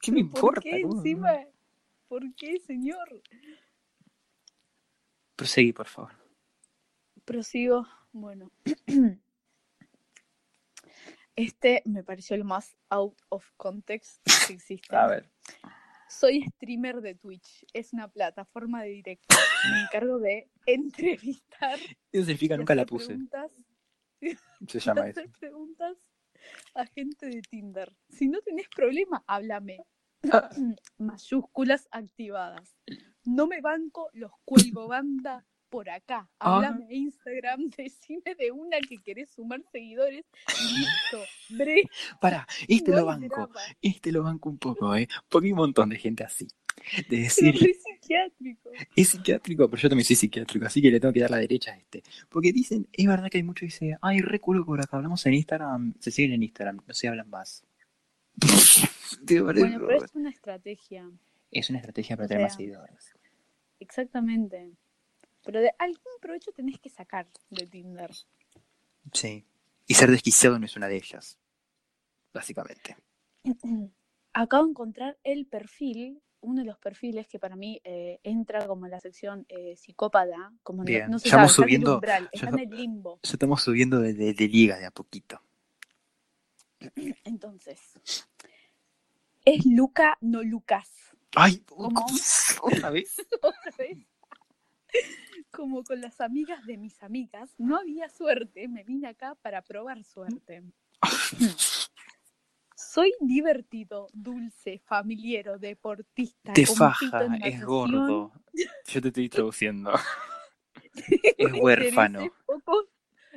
[0.00, 0.60] ¿Qué me ¿Pero importa?
[0.60, 1.32] ¿Por qué encima?
[2.08, 3.22] ¿Por qué, señor?
[5.34, 6.12] Proseguí, por favor.
[7.24, 7.86] Prosigo.
[8.12, 8.50] Bueno.
[11.36, 14.96] Este me pareció el más out of context que existe.
[14.96, 15.30] A ver.
[16.08, 17.64] Soy streamer de Twitch.
[17.72, 19.34] Es una plataforma de directo.
[19.70, 21.78] Me encargo de entrevistar
[22.12, 23.08] Eso significa nunca la puse.
[23.08, 23.52] preguntas
[24.68, 25.20] Se llama eso.
[25.20, 25.96] hacer preguntas
[26.74, 27.94] a gente de Tinder.
[28.08, 29.78] Si no tenés problema, háblame.
[30.32, 30.50] Ah.
[30.98, 32.76] Mayúsculas activadas.
[33.24, 36.28] No me banco los cuelgo banda por acá.
[36.38, 36.56] Ah.
[36.56, 40.24] Háblame a Instagram, decime de una que querés sumar seguidores
[40.76, 41.18] listo.
[41.50, 41.82] Bre,
[42.20, 43.26] Pará, este no lo banco.
[43.28, 43.60] drama.
[43.82, 45.08] Este lo banco un poco, ¿eh?
[45.28, 46.46] Porque hay un montón de gente así.
[46.96, 48.70] De Pero decir, re psiquiátrico.
[48.94, 51.72] es psiquiátrico, pero yo también soy psiquiátrico, así que le tengo que dar la derecha
[51.72, 52.02] a este.
[52.28, 55.26] Porque dicen, es verdad que hay muchos que dicen, ay, re culo por acá, hablamos
[55.26, 57.64] en Instagram, se siguen en Instagram, no se hablan más.
[59.26, 61.10] Bueno, pero es una estrategia.
[61.50, 63.14] Es una estrategia para O tener más seguidores.
[63.80, 64.72] Exactamente.
[65.48, 68.10] Pero de algún provecho tenés que sacar de Tinder.
[69.14, 69.46] Sí.
[69.86, 71.38] Y ser desquiciado no es una de ellas,
[72.34, 72.98] básicamente.
[74.34, 78.84] Acabo de encontrar el perfil, uno de los perfiles que para mí eh, entra como
[78.84, 81.70] en la sección eh, psicópata, como Bien, no, se ya sabe, vamos está en el
[81.70, 83.20] subiendo- umbral, ya está en el limbo.
[83.22, 85.40] Ya estamos subiendo de, de- de liga de a poquito.
[87.24, 87.80] Entonces,
[89.46, 90.90] es Luca, no Lucas.
[91.34, 91.60] ¡Ay!
[91.66, 92.04] ¿Cómo?
[92.60, 93.16] ¿Otra vez?
[93.40, 93.98] Otra vez.
[95.50, 100.04] Como con las amigas de mis amigas, no había suerte, me vine acá para probar
[100.04, 100.62] suerte.
[102.76, 106.52] Soy divertido, dulce, familiero, deportista.
[106.52, 108.32] Te faja, es natación, gordo.
[108.86, 109.92] Yo te estoy traduciendo.
[110.94, 112.32] Es huérfano.
[112.46, 112.88] poco-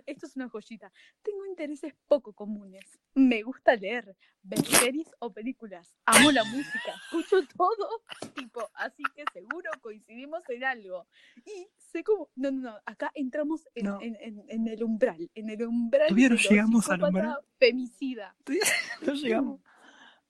[0.06, 0.92] Esto es una joyita.
[1.22, 2.86] Tengo intereses poco comunes.
[3.14, 5.96] Me gusta leer, ver series o películas.
[6.06, 8.04] Amo la música, escucho todo,
[8.36, 11.08] tipo, así que seguro coincidimos en algo.
[11.46, 12.30] Y sé cómo.
[12.36, 12.80] No, no, no.
[12.86, 14.02] Acá entramos en, No.
[14.02, 15.30] en- en- en el umbral.
[15.36, 16.08] En el umbral.
[16.08, 17.38] Todavía no llegamos al umbral.
[17.60, 18.36] Femicida.
[19.06, 19.62] No llegamos.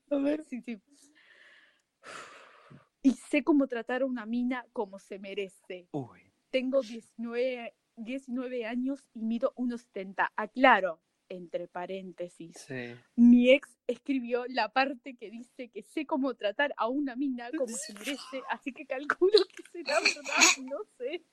[0.10, 0.43] A ver.
[0.43, 0.81] Sí, sí.
[3.03, 5.88] Y sé cómo tratar a una mina como se merece.
[5.91, 6.31] Uy.
[6.51, 10.30] Tengo 19, 19 años y mido 1,70.
[10.36, 12.58] Aclaro, entre paréntesis.
[12.67, 12.95] Sí.
[13.15, 17.67] Mi ex escribió la parte que dice que sé cómo tratar a una mina como
[17.67, 21.23] se merece, así que calculo que será verdad, no sé.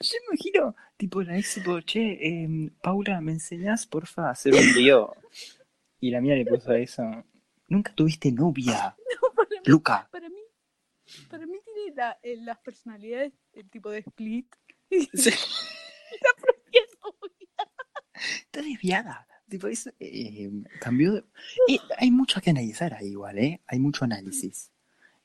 [0.00, 4.72] Yo imagino, tipo, la ex, tipo, che, em, Paula, ¿me enseñás, porfa, a hacer un
[4.74, 5.14] lío?
[6.00, 7.02] Y la mía le puso a eso.
[7.68, 8.96] Nunca tuviste novia,
[9.36, 10.08] Para Luca.
[10.10, 10.31] para mí, para
[11.46, 14.54] mí tiene la- eh, las personalidades del tipo de split.
[14.90, 15.08] Sí,
[16.20, 16.82] La propia.
[18.14, 19.26] Está desviada.
[19.48, 21.24] Tipo, eso, eh, cambió de...
[21.98, 23.60] Hay mucho que analizar ahí igual, ¿eh?
[23.66, 24.70] Hay mucho análisis.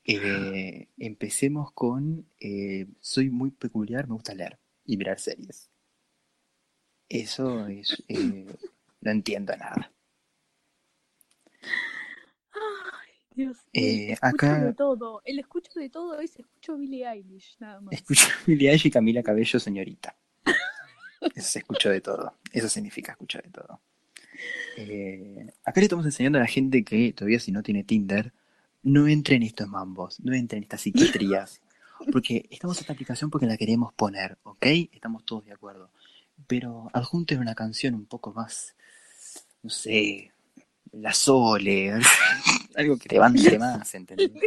[0.03, 2.29] Eh, empecemos con...
[2.39, 5.69] eh, soy muy peculiar, me gusta leer y mirar series.
[7.09, 8.03] Eso es...
[9.01, 9.91] no entiendo nada.
[13.37, 13.57] Dios.
[13.73, 15.21] Eh, escucho acá- de todo.
[15.23, 17.93] El escucho de todo es escucho Billie Eilish, nada más.
[17.93, 20.15] Escucho Billie Eilish y Camila Cabello, señorita.
[21.35, 22.33] Eso se escuchó de todo.
[22.51, 23.79] Eso significa escuchar de todo.
[24.77, 28.33] Eh, acá le estamos enseñando a la gente que todavía si no tiene Tinder,
[28.83, 31.61] no entre en estos mambos, no entre en estas psiquiatrías.
[32.11, 34.65] Porque estamos en esta aplicación porque la queremos poner, ¿ok?
[34.93, 35.89] Estamos todos de acuerdo.
[36.45, 38.75] Pero adjunten una canción un poco más,
[39.63, 40.31] no sé,
[40.91, 41.93] la Sole,
[42.75, 44.31] algo que levante más, ¿entendés?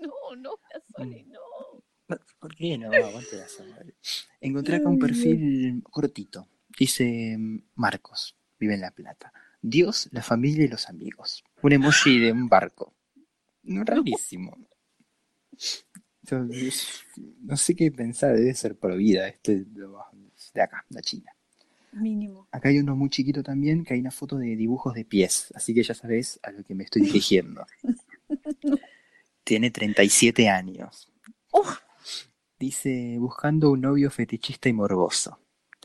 [0.00, 1.32] No, no, la Sole, Mm.
[1.32, 1.40] no.
[2.38, 2.92] ¿Por qué no?
[2.92, 3.94] Aguante la Sole.
[4.40, 6.46] Encontré acá un perfil cortito.
[6.78, 7.36] Dice
[7.74, 9.32] Marcos, vive en La Plata.
[9.60, 11.42] Dios, la familia y los amigos.
[11.62, 12.94] Un emoji de un barco.
[13.64, 14.56] Rarísimo.
[16.22, 17.04] Entonces,
[17.40, 19.64] no sé qué pensar, debe ser por vida este
[20.54, 21.32] de acá, de China.
[21.92, 22.46] Mínimo.
[22.52, 25.74] Acá hay uno muy chiquito también, que hay una foto de dibujos de pies, así
[25.74, 27.64] que ya sabes a lo que me estoy dirigiendo.
[29.44, 31.10] Tiene 37 años.
[31.52, 31.78] Uf.
[32.58, 35.38] Dice, buscando un novio fetichista y morboso.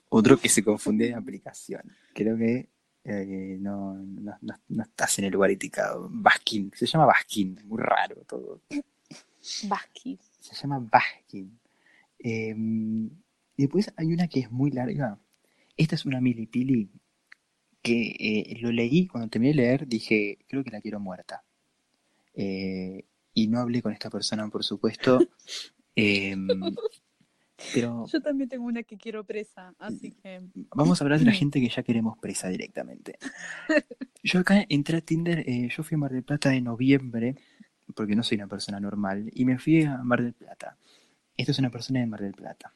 [0.09, 1.81] Otro que se confunde de aplicación.
[2.13, 2.69] Creo que
[3.05, 4.37] eh, no, no,
[4.69, 6.07] no- estás en el lugar indicado.
[6.11, 8.61] Baskin, se llama Baskin, muy raro todo.
[9.67, 10.19] Basquis.
[10.39, 11.59] Se llama Baskin.
[12.19, 12.55] Eh,
[13.55, 15.17] y después hay una que es muy larga.
[15.77, 16.89] Esta es una milipili
[17.81, 21.43] que eh, lo leí, cuando terminé de leer dije, creo que la quiero muerta.
[22.33, 25.19] Eh, y no hablé con esta persona, por supuesto.
[25.95, 26.35] Eh,
[27.71, 30.41] pero Yo también tengo una que quiero presa, así que.
[30.75, 33.17] vamos a hablar de la gente que ya queremos presa directamente.
[34.23, 37.35] Yo acá entré a Tinder, eh, yo fui a Mar del Plata en noviembre,
[37.95, 40.77] porque no soy una persona normal, y me fui a Mar del Plata.
[41.37, 42.73] Esto es una persona de Mar del Plata.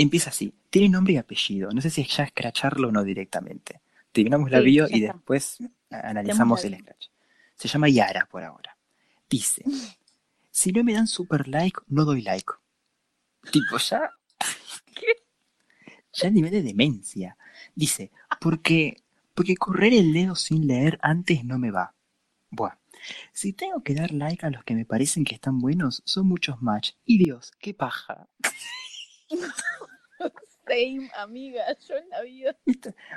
[0.00, 3.80] Empieza así, tiene nombre y apellido, no sé si es ya escracharlo o no directamente.
[4.12, 5.14] Terminamos la Sí, bio y está.
[5.14, 5.58] después
[5.90, 7.06] analizamos el scratch.
[7.56, 8.76] Se llama Yara por ahora.
[9.28, 9.64] Dice,
[10.52, 12.52] si no me dan super like, no doy like.
[13.50, 14.12] Tipo, ya...
[16.14, 17.36] Ya a nivel de demencia.
[17.74, 19.02] Dice, porque,
[19.34, 21.94] porque correr el dedo sin leer antes no me va.
[22.50, 22.76] Buah.
[23.32, 26.62] Si tengo que dar like a los que me parecen que están buenos, son muchos
[26.62, 26.92] match.
[27.04, 28.28] Y Dios, qué paja.
[30.66, 32.56] Same, amiga, yo en la vida.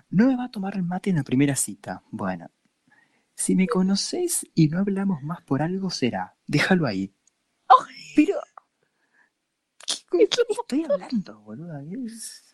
[0.10, 2.04] No me va a tomar el mate en la primera cita.
[2.12, 2.50] Bueno,
[3.36, 6.36] si me conoces y no hablamos más por algo será.
[6.48, 7.14] Déjalo ahí.
[8.16, 8.36] Pero,
[10.12, 11.82] ¿qué, estoy hablando, boluda?
[12.06, 12.48] Es-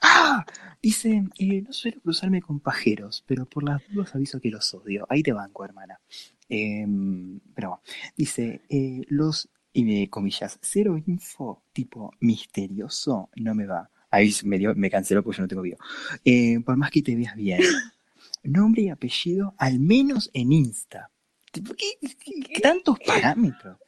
[0.00, 0.44] Ah,
[0.82, 5.06] dice, eh, no suelo cruzarme con pajeros, pero por las dudas aviso que los odio.
[5.08, 6.00] Ahí te banco, hermana.
[6.48, 7.82] Em, pero bueno,
[8.16, 13.90] dice, eh, los y me comillas, cero info, tipo misterioso, no me va.
[14.10, 15.78] Ahí me, dio, me canceló porque yo no tengo video.
[16.24, 17.60] Eh, por más que te veas bien.
[18.42, 21.10] Nombre y apellido, al menos en Insta.
[21.52, 23.78] ¿qué, qué- qué tantos parámetros?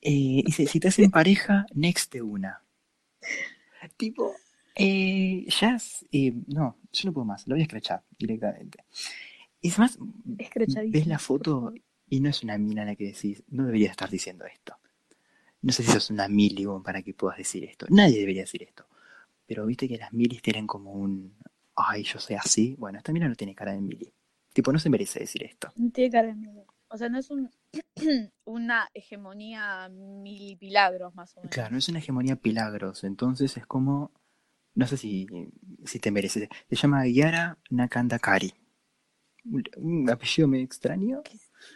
[0.00, 2.62] Eh, dice, si te hacen pareja, next de una.
[3.96, 4.34] Tipo,
[4.74, 8.84] eh, Jazz, eh, no, yo no puedo más, lo voy a escrachar directamente.
[9.62, 11.72] Es más, ves la foto
[12.08, 14.76] y no es una mina la que decís, no deberías estar diciendo esto.
[15.66, 17.86] No sé si sos una mili para que puedas decir esto.
[17.90, 18.86] Nadie debería decir esto.
[19.48, 21.36] Pero viste que las milis tienen como un,
[21.74, 22.76] ay, yo soy así.
[22.78, 24.12] Bueno, esta mina no tiene cara de mili.
[24.52, 25.72] Tipo, no se merece decir esto.
[25.74, 26.66] No tiene cara de miedo.
[26.86, 27.50] O sea, no es un,
[28.44, 31.52] una hegemonía milipilagros, más o menos.
[31.52, 33.02] Claro, no es una hegemonía pilagros.
[33.02, 34.12] Entonces es como,
[34.76, 35.26] no sé si,
[35.84, 36.48] si te merece.
[36.70, 38.54] Se llama Yara Nakandakari.
[39.46, 41.22] Un, un apellido medio extraño,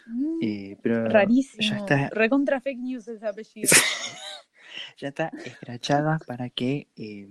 [0.07, 1.61] Mm, eh, pero rarísimo.
[1.61, 3.69] ya está Recontra fake news ese apellido.
[4.97, 7.27] ya está escrachada para que eh,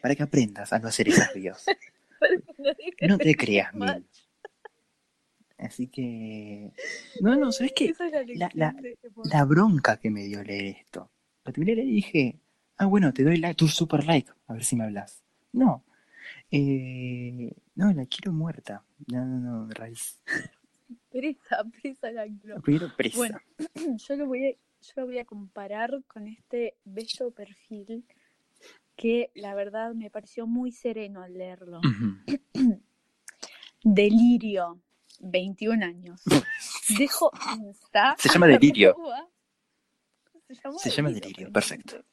[0.00, 1.64] para que aprendas a no hacer esas videos.
[3.00, 3.74] No te creas.
[3.74, 4.06] Mil.
[5.58, 6.72] Así que
[7.20, 7.86] no, no, ¿sabes qué?
[7.86, 7.98] Es
[8.36, 11.10] la La, de este la bronca que me dio leer esto.
[11.44, 12.38] Lo terminé y dije,
[12.76, 15.22] ah, bueno, te doy like, tu super like, a ver si me hablas.
[15.52, 15.84] No,
[16.50, 18.84] eh, no, la quiero muerta.
[19.06, 20.20] No, no, no, raíz.
[21.12, 22.60] Presa, presa la quiero.
[22.62, 23.16] Quiero presa.
[23.16, 23.38] Bueno,
[23.98, 28.04] yo lo voy a, yo lo voy a comparar con este bello perfil
[28.96, 31.80] que la verdad me pareció muy sereno al leerlo.
[33.84, 34.80] Delirio,
[35.20, 36.22] 21 años.
[36.98, 38.16] Dejo Insta.
[38.18, 38.94] Se llama Delirio.
[40.48, 42.04] Se llama, Se llama Delirio, perfecto.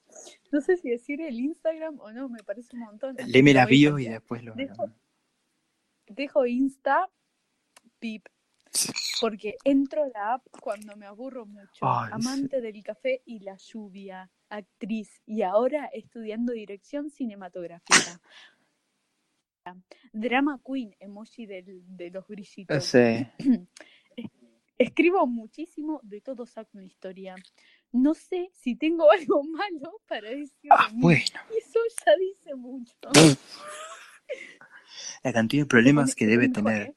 [0.52, 3.16] No sé si decir el Instagram o no, me parece un montón.
[3.28, 4.56] Léeme la bio y después lo...
[4.56, 4.94] Dejo-
[6.08, 7.10] Dejo Insta,
[8.00, 8.26] pip,
[9.21, 11.79] porque entro a la app cuando me aburro mucho.
[11.82, 18.19] Ay, Amante del café y la lluvia, actriz y ahora estudiando dirección cinematográfica.
[20.13, 22.84] Drama Queen, emoji del- de los brillitos.
[22.86, 23.27] Sí.
[24.79, 27.36] Escribo muchísimo, de todo saco una historia.
[27.91, 31.39] No sé si tengo algo malo para decir Ah, bueno.
[31.58, 32.95] Eso ya dice mucho.
[35.23, 36.95] La cantidad de problemas que debe tener ¿eh?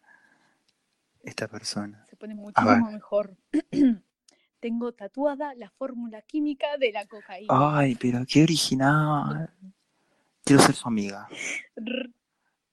[1.22, 2.04] Esta persona.
[2.08, 3.37] Se pone muchísimo mejor.
[4.61, 7.48] Tengo tatuada la fórmula química de la cocaína.
[7.78, 9.50] Ay, pero qué original.
[10.44, 11.28] Quiero ser su amiga.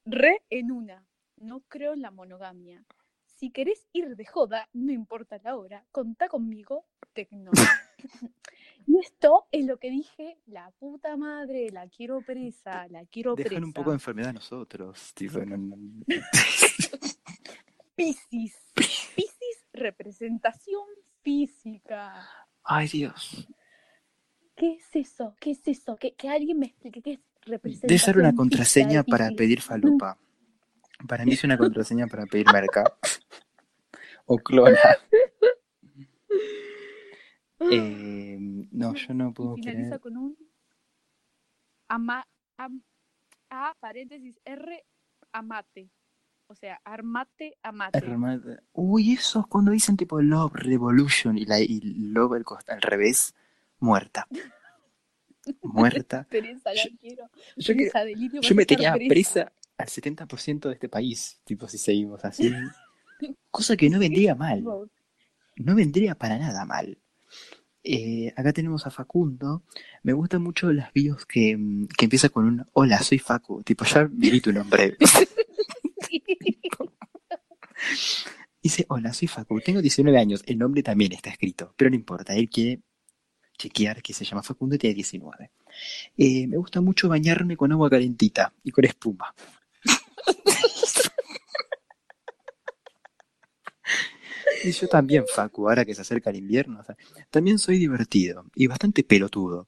[0.05, 1.03] Re en una.
[1.37, 2.83] No creo en la monogamia.
[3.25, 7.51] Si querés ir de joda, no importa la hora, contá conmigo, tecno.
[8.85, 13.49] y esto es lo que dije, la puta madre, la quiero presa, la quiero presa.
[13.49, 15.13] Dejan un poco de enfermedad a nosotros.
[15.13, 16.05] Tipo, no- no-
[17.99, 18.55] Piscis.
[18.75, 20.83] Piscis, representación
[21.21, 22.27] física.
[22.63, 23.47] Ay, Dios.
[24.55, 25.35] ¿Qué es eso?
[25.39, 25.97] ¿Qué es eso?
[25.97, 29.61] Que, que alguien me explique qué es representación Debe ser una física contraseña para pedir
[29.61, 30.17] falupa.
[31.07, 32.83] Para mí es una contraseña para pedir merca.
[34.25, 34.77] O clona.
[37.71, 38.37] Eh,
[38.71, 39.99] no, yo no puedo finaliza creer.
[39.99, 40.37] con un
[41.89, 42.25] ama,
[42.57, 42.81] am-
[43.49, 44.85] A, paréntesis, R,
[45.33, 45.89] amate.
[46.51, 47.97] O sea, armate, amate.
[47.99, 52.73] Hermana- Uy, eso es cuando dicen tipo Love Revolution y, la, y Love al, costa-
[52.73, 53.35] al revés,
[53.79, 54.27] muerta.
[55.63, 56.27] Muerta.
[56.29, 57.29] Teresa, Yo- quiero.
[57.55, 61.39] Yo, que- Teresa, delirio, vas yo a metería estar presa al 70% de este país,
[61.43, 62.51] tipo si seguimos así.
[63.51, 64.63] Cosa que no vendría mal.
[65.55, 66.97] No vendría para nada mal.
[67.83, 69.63] Eh, acá tenemos a Facundo.
[70.03, 73.63] Me gustan mucho las bios que, mm, que empieza con un Hola, soy Facu.
[73.63, 74.97] Tipo, ya viví tu nombre.
[78.61, 80.43] Dice, hola, soy Facu, tengo 19 años.
[80.45, 82.35] El nombre también está escrito, pero no importa.
[82.35, 82.81] Él quiere
[83.57, 85.51] chequear que se llama Facundo y tiene 19.
[86.17, 89.33] Eh, me gusta mucho bañarme con agua calentita y con espuma.
[94.63, 96.83] y yo también, Facu, ahora que se acerca el invierno.
[97.29, 99.67] también soy divertido y bastante pelotudo.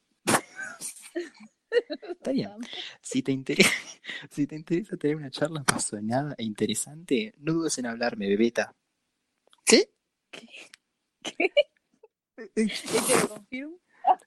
[2.10, 2.52] Está bien.
[3.02, 3.70] Si te, interesa,
[4.30, 8.76] si te interesa tener una charla apasionada e interesante, no dudes en hablarme, bebeta.
[9.66, 9.92] ¿Qué?
[10.30, 10.48] ¿Qué?
[11.26, 11.52] Eh,
[12.38, 13.78] eh, ¿Es que lo confirmo?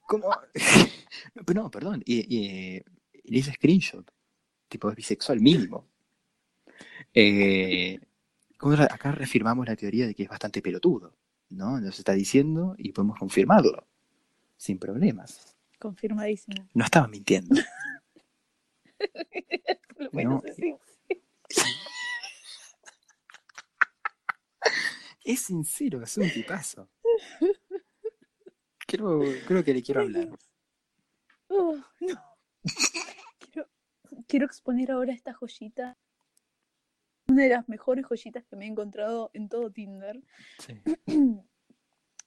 [0.07, 0.31] ¿Cómo?
[1.55, 2.03] No, perdón.
[2.05, 2.83] Y, y,
[3.25, 4.11] le hice screenshot.
[4.69, 5.89] Tipo, es bisexual mínimo.
[7.13, 8.01] Eh,
[8.91, 11.17] acá reafirmamos la teoría de que es bastante pelotudo.
[11.51, 11.81] ¿No?
[11.81, 13.87] Nos está diciendo y podemos confirmarlo.
[14.57, 15.54] Sin problemas.
[15.85, 16.67] Confirmadísimo.
[16.73, 17.57] No estaba mintiendo.
[19.99, 20.51] Lo menos No.
[20.51, 20.75] así.
[25.27, 26.89] Es sincero, es un tipazo.
[28.87, 30.31] Creo, creo que le quiero hablar.
[31.49, 32.23] Oh, no.
[33.41, 33.69] quiero,
[34.27, 35.99] quiero exponer ahora esta joyita.
[37.29, 40.23] Una de las mejores joyitas que me he encontrado en todo Tinder.
[40.61, 40.81] Sí.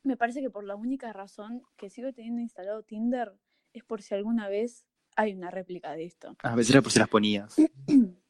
[0.03, 3.35] Me parece que por la única razón que sigo teniendo instalado Tinder
[3.73, 6.35] es por si alguna vez hay una réplica de esto.
[6.43, 7.55] A veces era por si las ponías.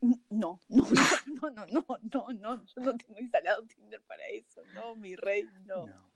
[0.00, 0.86] No, no,
[1.26, 5.44] no, no, no, no, no, yo no tengo instalado Tinder para eso, no, mi rey,
[5.64, 5.88] no.
[5.88, 6.10] No.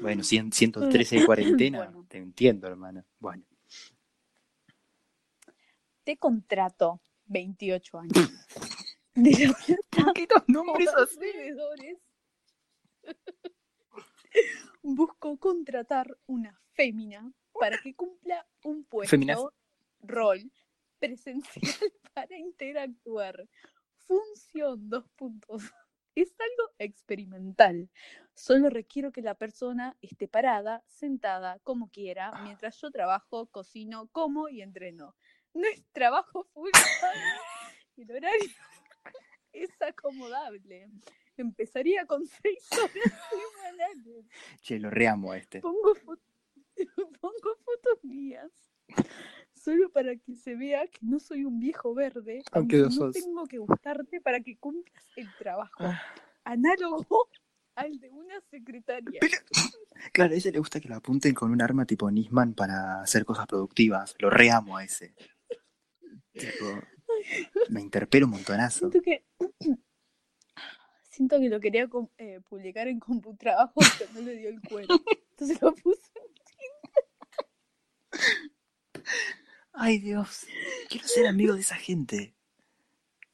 [0.00, 2.06] Bueno, 100, 113 de cuarentena, Bueno.
[2.08, 3.04] te entiendo, hermana.
[3.20, 3.44] Bueno,
[6.02, 8.14] Te contrato 28 años.
[9.14, 9.56] De la
[9.90, 11.18] ¿por qué los nombres así?
[14.82, 19.38] Busco contratar una fémina para que cumpla un puesto Féminas.
[20.00, 20.50] rol
[20.98, 21.62] presencial
[22.14, 23.46] para interactuar.
[24.06, 25.62] Función, dos puntos.
[26.16, 27.88] Es algo experimental.
[28.34, 34.48] Solo requiero que la persona esté parada, sentada, como quiera, mientras yo trabajo, cocino, como
[34.48, 35.14] y entreno.
[35.54, 36.70] No es trabajo full.
[37.96, 38.50] El horario
[39.52, 40.88] es acomodable.
[41.36, 44.26] Empezaría con seis horas semanales.
[44.60, 45.60] Che, lo reamo este.
[45.60, 45.94] Pongo,
[47.20, 48.50] pongo fotos mías.
[49.54, 53.12] Solo para que se vea que no soy un viejo verde, Aunque no sos.
[53.14, 55.74] tengo que gustarte para que cumplas el trabajo.
[55.84, 56.00] Ah,
[56.44, 57.28] Análogo
[57.74, 59.20] al de una secretaria.
[60.12, 63.24] Claro, a ese le gusta que lo apunten con un arma tipo Nisman para hacer
[63.24, 64.16] cosas productivas.
[64.18, 65.14] Lo reamo a ese.
[66.32, 66.80] Tipo,
[67.68, 68.90] me interpela un montonazo.
[68.90, 69.24] Siento que
[71.10, 74.88] siento que lo quería eh, publicar en CompuTrabajo, pero no le dio el cuero.
[75.32, 76.10] Entonces lo puse.
[79.72, 80.46] Ay, Dios.
[80.88, 82.34] Quiero ser amigo de esa gente.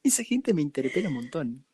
[0.03, 1.65] Esa gente me interpela un montón.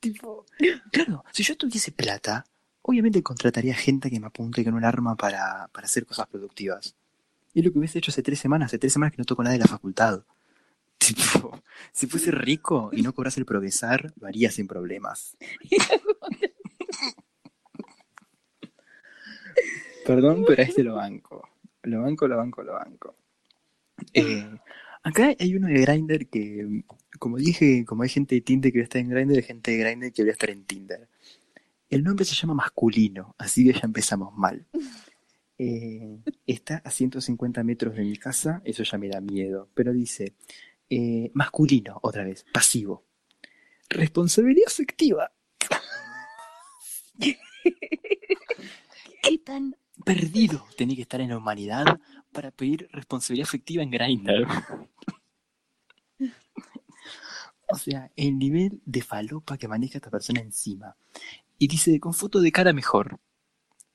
[0.00, 0.46] Tipo,
[0.92, 2.44] claro, si yo tuviese plata,
[2.82, 6.94] obviamente contrataría gente que me apunte con un arma para, para hacer cosas productivas.
[7.54, 9.42] Y es lo que hubiese hecho hace tres semanas, hace tres semanas que no toco
[9.42, 10.22] nada de la facultad.
[10.98, 11.60] Tipo,
[11.92, 15.36] si fuese rico y no cobrase el progresar, lo haría sin problemas.
[20.06, 21.48] Perdón, pero a este lo banco.
[21.86, 23.14] Lo banco, lo banco, lo banco.
[24.12, 24.44] Eh,
[25.04, 26.82] acá hay uno de Grindr que,
[27.16, 29.70] como dije, como hay gente de Tinder que voy a estar en Grindr, hay gente
[29.70, 31.08] de Grindr que voy a estar en Tinder.
[31.88, 34.66] El nombre se llama masculino, así que ya empezamos mal.
[35.58, 40.34] Eh, está a 150 metros de mi casa, eso ya me da miedo, pero dice,
[40.90, 43.06] eh, masculino, otra vez, pasivo.
[43.88, 45.32] Responsabilidad afectiva.
[49.22, 49.74] ¿Qué tan
[50.06, 51.84] perdido tenía que estar en la humanidad
[52.32, 54.46] para pedir responsabilidad afectiva en Grindr?
[57.68, 60.96] O sea, el nivel de falopa que maneja esta persona encima.
[61.58, 63.18] Y dice, con foto de cara mejor.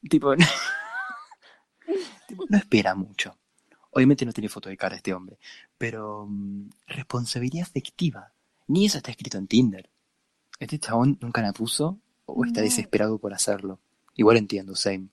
[0.10, 0.46] Tipo, no,
[2.28, 3.38] tipo, no espera mucho.
[3.92, 5.38] Obviamente no tiene foto de cara este hombre.
[5.78, 8.34] Pero mm, responsabilidad afectiva.
[8.68, 9.90] Ni eso está escrito en Tinder.
[10.60, 12.66] Este chabón nunca la puso o está No.
[12.66, 13.80] desesperado por hacerlo.
[14.16, 15.08] Igual entiendo, same.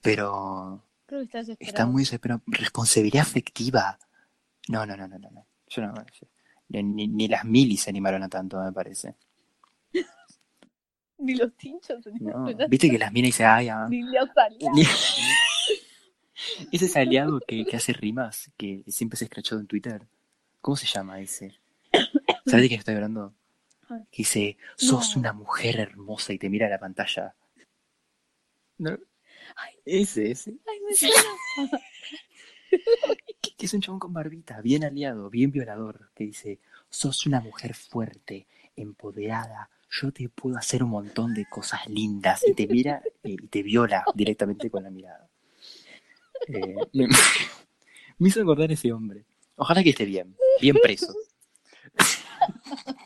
[0.00, 2.42] Pero Creo que estás está muy desesperado.
[2.46, 3.98] Responsabilidad afectiva.
[4.68, 5.46] No, no, no, no, no.
[5.68, 5.94] Yo no.
[6.68, 9.14] ni, las milis se animaron a tanto, me parece.
[11.18, 12.44] Ni los tinchos, ni, No.
[12.68, 15.16] Viste que las minas dicen, ay, ah, ni los aliados.
[16.72, 20.06] Ese es aliado que, que hace rimas, que siempre se escrachado en Twitter.
[20.60, 21.60] ¿Cómo se llama ese?
[22.46, 23.34] ¿Sabes de quién estoy hablando?
[23.88, 25.20] Que dice, sos No.
[25.20, 27.34] una mujer hermosa y te mira a la pantalla.
[28.78, 28.98] No.
[29.56, 29.74] Ay.
[29.84, 30.54] Ese, ese.
[30.66, 31.14] Ay, me suena.
[33.40, 36.10] Que que es un chabón con barbita, bien aliado, bien violador.
[36.14, 39.70] Que dice, sos una mujer fuerte, empoderada.
[39.90, 42.42] Yo te puedo hacer un montón de cosas lindas.
[42.46, 45.28] Y te mira eh, y te viola directamente con la mirada.
[46.48, 47.06] Eh, me,
[48.18, 49.24] me hizo acordar ese hombre.
[49.56, 51.14] Ojalá que esté bien, bien preso.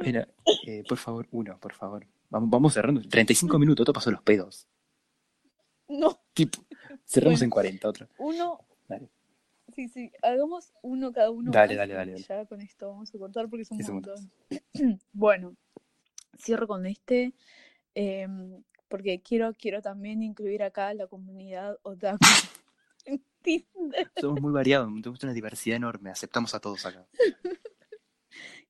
[0.00, 0.26] Mira,
[0.66, 2.06] eh, por favor, uno, por favor.
[2.30, 3.02] Vamos, vamos cerrando.
[3.02, 4.66] 35 minutos, todo pasó los pedos.
[5.88, 6.64] No, Tipo,
[7.04, 7.44] cerramos Bueno.
[7.44, 8.08] en 40, otro.
[8.18, 8.60] uno.
[8.88, 9.08] Dale.
[9.74, 11.50] Sí, sí, hagamos uno cada uno.
[11.50, 12.24] Dale, dale, dale, dale.
[12.24, 14.30] Ya con esto vamos a cortar porque es un montón.
[15.12, 15.54] bueno,
[16.38, 17.34] cierro con este.
[17.94, 22.18] em, porque quiero, quiero también incluir acá la comunidad otaku.
[24.20, 27.06] Somos muy variados, tenemos una diversidad enorme, aceptamos a todos acá.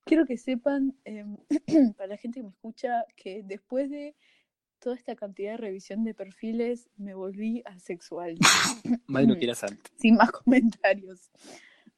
[0.03, 1.37] Quiero que sepan, em,
[1.97, 4.15] para la gente que me escucha, que después de
[4.79, 8.37] toda esta cantidad de revisión de perfiles, me volví asexual.
[9.07, 9.91] Lo que era antes.
[9.97, 11.29] Sin más comentarios.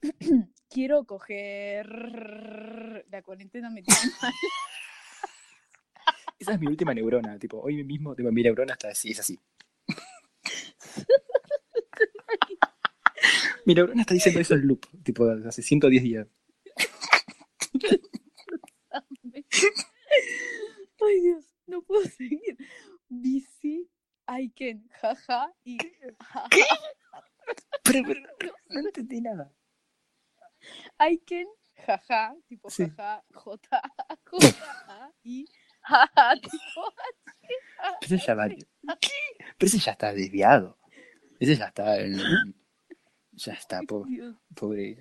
[0.69, 1.87] Quiero coger.
[3.09, 4.33] La cuarentena me tiene mal.
[6.39, 9.39] Esa es mi última neurona, tipo, hoy mismo tipo, mi neurona está así, es así.
[13.65, 16.27] mi neurona está diciendo eso en loop, tipo, hace 110 días.
[21.07, 22.57] Ay, Dios, no puedo seguir.
[23.09, 23.89] Bici,
[24.25, 25.77] Aiken, jaja y
[26.19, 26.47] jaja.
[26.49, 26.63] ¿Qué?
[27.83, 29.51] Pero, pero, no entendí nada.
[30.97, 31.47] Aiken,
[31.85, 32.89] jaja, tipo Sí.
[32.89, 33.81] jaja, J,
[34.25, 35.45] J, y
[35.81, 36.93] jaja, tipo
[37.99, 38.47] Pero ese ya va.
[38.49, 38.63] ¿Qué?
[39.57, 40.77] Pero ese ya está desviado.
[41.39, 41.99] Ese ya está.
[41.99, 42.55] en-
[43.35, 44.35] Ya está, po- Dios.
[44.55, 44.95] pobre.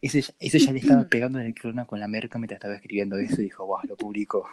[0.00, 2.74] Ese, ya- ese ya le estaba pegando en el clona con la merca mientras estaba
[2.76, 4.48] escribiendo eso y dijo, wow, lo publicó.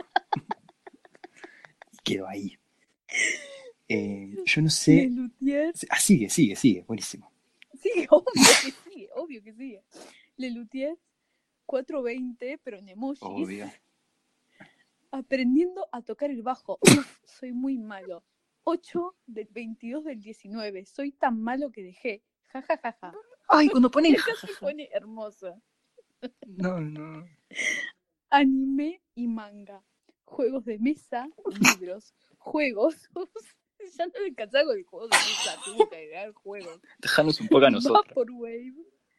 [2.13, 2.57] Quedó ahí.
[3.87, 5.07] Eh, yo no sé.
[5.09, 7.31] Lelutier, Ah, sigue, sigue, sigue, buenísimo.
[7.81, 9.83] sí, obvio que sigue, obvio que sigue.
[10.37, 10.97] Lelutier,
[11.65, 13.69] 420, pero en emojis, Obvio.
[15.11, 16.77] aprendiendo a tocar el bajo.
[16.81, 18.23] Uf, soy muy malo.
[18.63, 22.23] 8 del 22 del 19, soy tan malo que dejé.
[22.47, 23.13] Ja, ja, ja, ja.
[23.47, 24.13] Ay, cuando ponen.
[24.15, 25.59] Ella se pone hermosa.
[26.45, 27.25] No, no.
[28.29, 29.83] Anime y manga.
[30.29, 31.27] Juegos de mesa,
[31.59, 33.09] libros, juegos.
[33.97, 36.79] ya no me cansaba con el juego de mesa, tuve que agregar juegos.
[36.99, 38.05] Dejanos un poco a nosotros.
[38.07, 38.75] Vaporwave,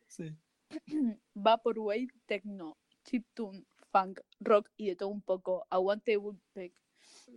[0.06, 0.36] Sí.
[1.34, 5.66] Vaporwave, techno, chiptune, funk, rock y de todo un poco.
[5.70, 6.72] Aguante Woodpeck.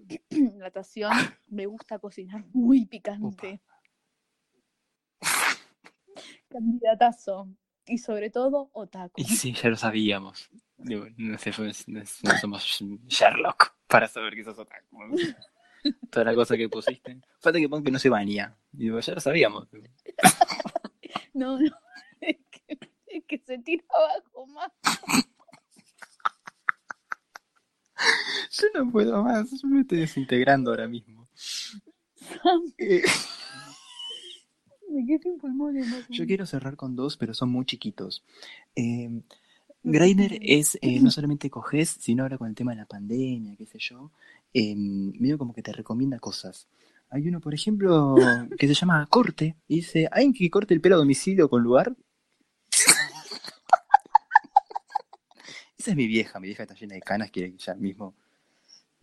[0.55, 1.11] Natación,
[1.47, 3.61] me gusta cocinar muy picante.
[6.47, 7.49] Candidatazo.
[7.85, 9.19] Y sobre todo, otaku.
[9.19, 10.49] Y sí, ya lo sabíamos.
[10.83, 11.51] Digo, no, sé,
[11.87, 12.03] no,
[12.39, 12.63] somos
[13.07, 14.97] Sherlock para saber que sos otaku.
[16.11, 17.19] Toda la cosa que pusiste.
[17.39, 18.55] Falta que ponga que no se baña.
[18.71, 19.67] Digo, ya lo sabíamos.
[21.35, 21.65] No, no,
[22.21, 22.77] es que,
[23.07, 24.71] es que se tira abajo más.
[28.51, 29.49] Yo no puedo más.
[29.49, 31.27] Yo me estoy desintegrando ahora mismo.
[32.77, 33.03] Eh,
[34.89, 36.07] Me quedé sin pulmones.
[36.09, 38.23] yo quiero cerrar con dos, pero son muy chiquitos.
[38.75, 39.09] Eh,
[39.83, 43.65] Grindr es eh, no solamente coges, sino ahora con el tema de la pandemia, qué
[43.65, 44.11] sé yo,
[44.53, 46.67] eh, medio como que te recomienda cosas.
[47.09, 48.15] Hay uno, por ejemplo,
[48.57, 51.93] que se llama Corte, y dice, ¿hay que corte el pelo a domicilio con lugar?
[55.77, 58.15] Esa es mi vieja, mi vieja está llena de canas, quiere que ya mismo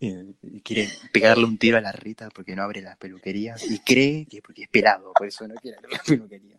[0.00, 0.32] eh,
[0.64, 4.38] quiere pegarle un tiro a la Rita porque no abre las peluquerías y cree que
[4.38, 6.58] es porque es pelado, por eso no quiere abrir la peluquería.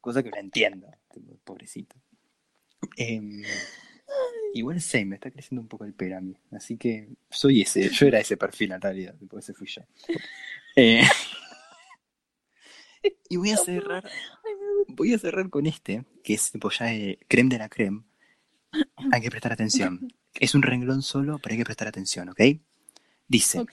[0.00, 0.88] Cosa que no entiendo,
[1.44, 1.96] pobrecito.
[2.96, 3.42] Em,
[4.54, 7.88] igual sí, me está creciendo un poco el pelo a mí, así que soy ese,
[7.88, 9.82] yo era ese perfil en realidad, tipo, ese fui yo.
[10.76, 11.02] Eh,
[13.28, 14.08] y voy a cerrar,
[14.88, 18.04] voy a cerrar con este, que es tipo ya el creme de la creme.
[19.10, 20.12] Hay que prestar atención.
[20.34, 22.40] Es un renglón solo, pero hay que prestar atención, ¿ok?
[23.28, 23.64] Dice,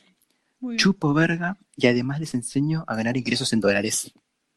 [0.76, 4.14] chupo verga y además les enseño a ganar ingresos en dólares.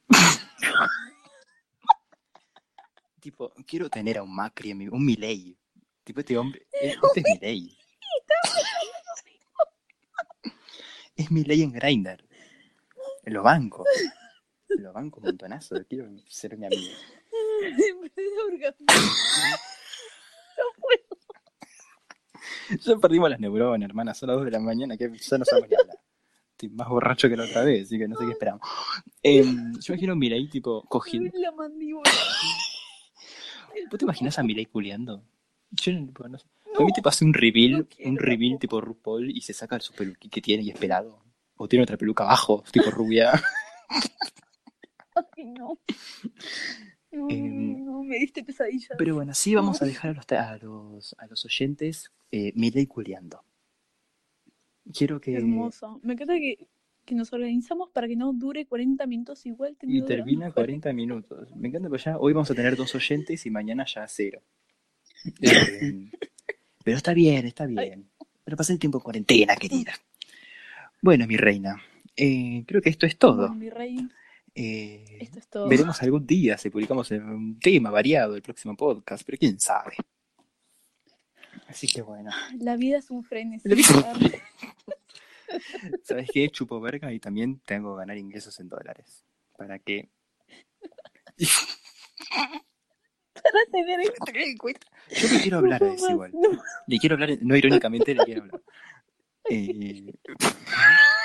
[3.23, 5.57] tipo, quiero tener a un Macri, en mi- un Milei.
[6.05, 7.79] Tipo, este hombre, eh, este es Milei.
[11.17, 12.25] Es Milei en Grindr.
[13.25, 13.85] Lo banco.
[14.69, 15.77] Lo banco un montonazo.
[15.89, 16.93] Quiero ser mi amigo.
[20.57, 21.03] No puedo.
[22.85, 24.15] Ya perdimos las neuronas, hermana.
[24.15, 25.99] Son las 2 de la mañana que ya no sabemos ni hablar.
[26.53, 28.63] Estoy más borracho que la otra vez, así que no sé qué esperamos.
[29.23, 31.31] Em, yo imagino a Milei, tipo, cogiendo.
[31.39, 31.53] la.
[33.93, 35.23] ¿Vos te imaginas a Milei culeando?
[35.71, 36.47] Yo no, no sé.
[36.79, 39.93] A mí te pasa un reveal, no un reveal tipo RuPaul y se saca su
[39.93, 41.23] peluquín que tiene y es pelado.
[41.57, 43.33] O tiene otra peluca abajo, tipo rubia.
[45.37, 45.79] Ay, no.
[47.11, 48.97] No, Em, no, me diste pesadillas.
[48.97, 52.87] Pero bueno, sí vamos a dejar a los, a los, a los oyentes eh, Milei
[52.87, 53.45] culeando.
[54.91, 55.35] Quiero que...
[55.35, 56.01] Hermoso.
[56.03, 56.67] Me encanta que,
[57.05, 59.77] que nos organizamos para que no dure 40 minutos igual.
[59.83, 61.57] Y termina durando 40 minutos.
[61.57, 64.41] Me encanta, porque ya hoy vamos a tener dos oyentes y mañana ya cero.
[65.41, 66.11] Eh,
[66.85, 68.09] pero está bien, está bien.
[68.45, 69.93] Pero pasé el tiempo en cuarentena, querida.
[71.01, 71.81] Bueno, mi reina,
[72.17, 73.37] eh, creo que esto es todo.
[73.49, 74.09] Bueno, mi rey,
[74.55, 75.69] Eh, esto es todo.
[75.69, 79.95] veremos algún día si publicamos un tema variado el próximo podcast, pero quién sabe.
[81.69, 83.69] Así que bueno, La vida es un frenesí.
[86.13, 86.49] ¿Sabes qué?
[86.51, 89.25] Chupo verga y también tengo que ganar ingresos en dólares.
[89.57, 90.11] Para que
[93.35, 94.87] Para tener en tener en cuenta.
[95.11, 96.31] Yo le quiero hablar a ese igual.
[96.35, 98.63] No, Le quiero hablar, no irónicamente, le quiero hablar.
[99.49, 100.13] Eh,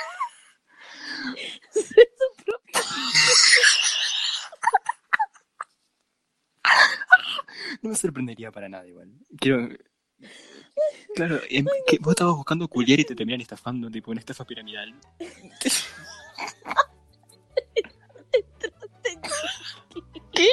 [7.82, 9.12] no me sorprendería para nada igual.
[9.38, 9.68] Quiero.
[11.14, 14.94] Claro, em, que vos estabas buscando culiar y te terminan estafando, tipo una estafa piramidal.
[20.32, 20.48] ¿Qué?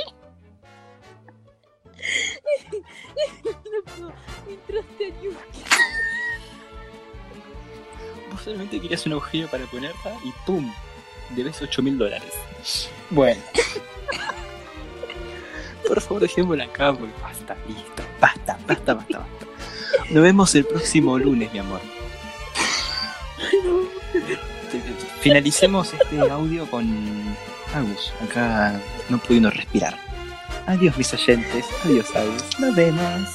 [4.00, 4.14] no,
[4.50, 5.64] entraste a Yuki.
[8.32, 10.72] Vos solamente querías un agujero para ponerla y ¡pum!
[11.32, 12.34] Debes 8 mil dólares.
[13.10, 13.42] Bueno.
[15.88, 18.04] Por favor, dejémosla acá porque basta, listo.
[18.20, 19.45] Basta, basta, basta, basta.
[20.10, 21.82] Nos vemos el próximo lunes, mi amor.
[25.22, 26.86] Finalicemos este audio con
[27.74, 28.80] Agus, acá
[29.10, 29.98] no pudiendo respirar.
[30.68, 33.30] Adiós mis oyentes, adiós Agus, nos vemos.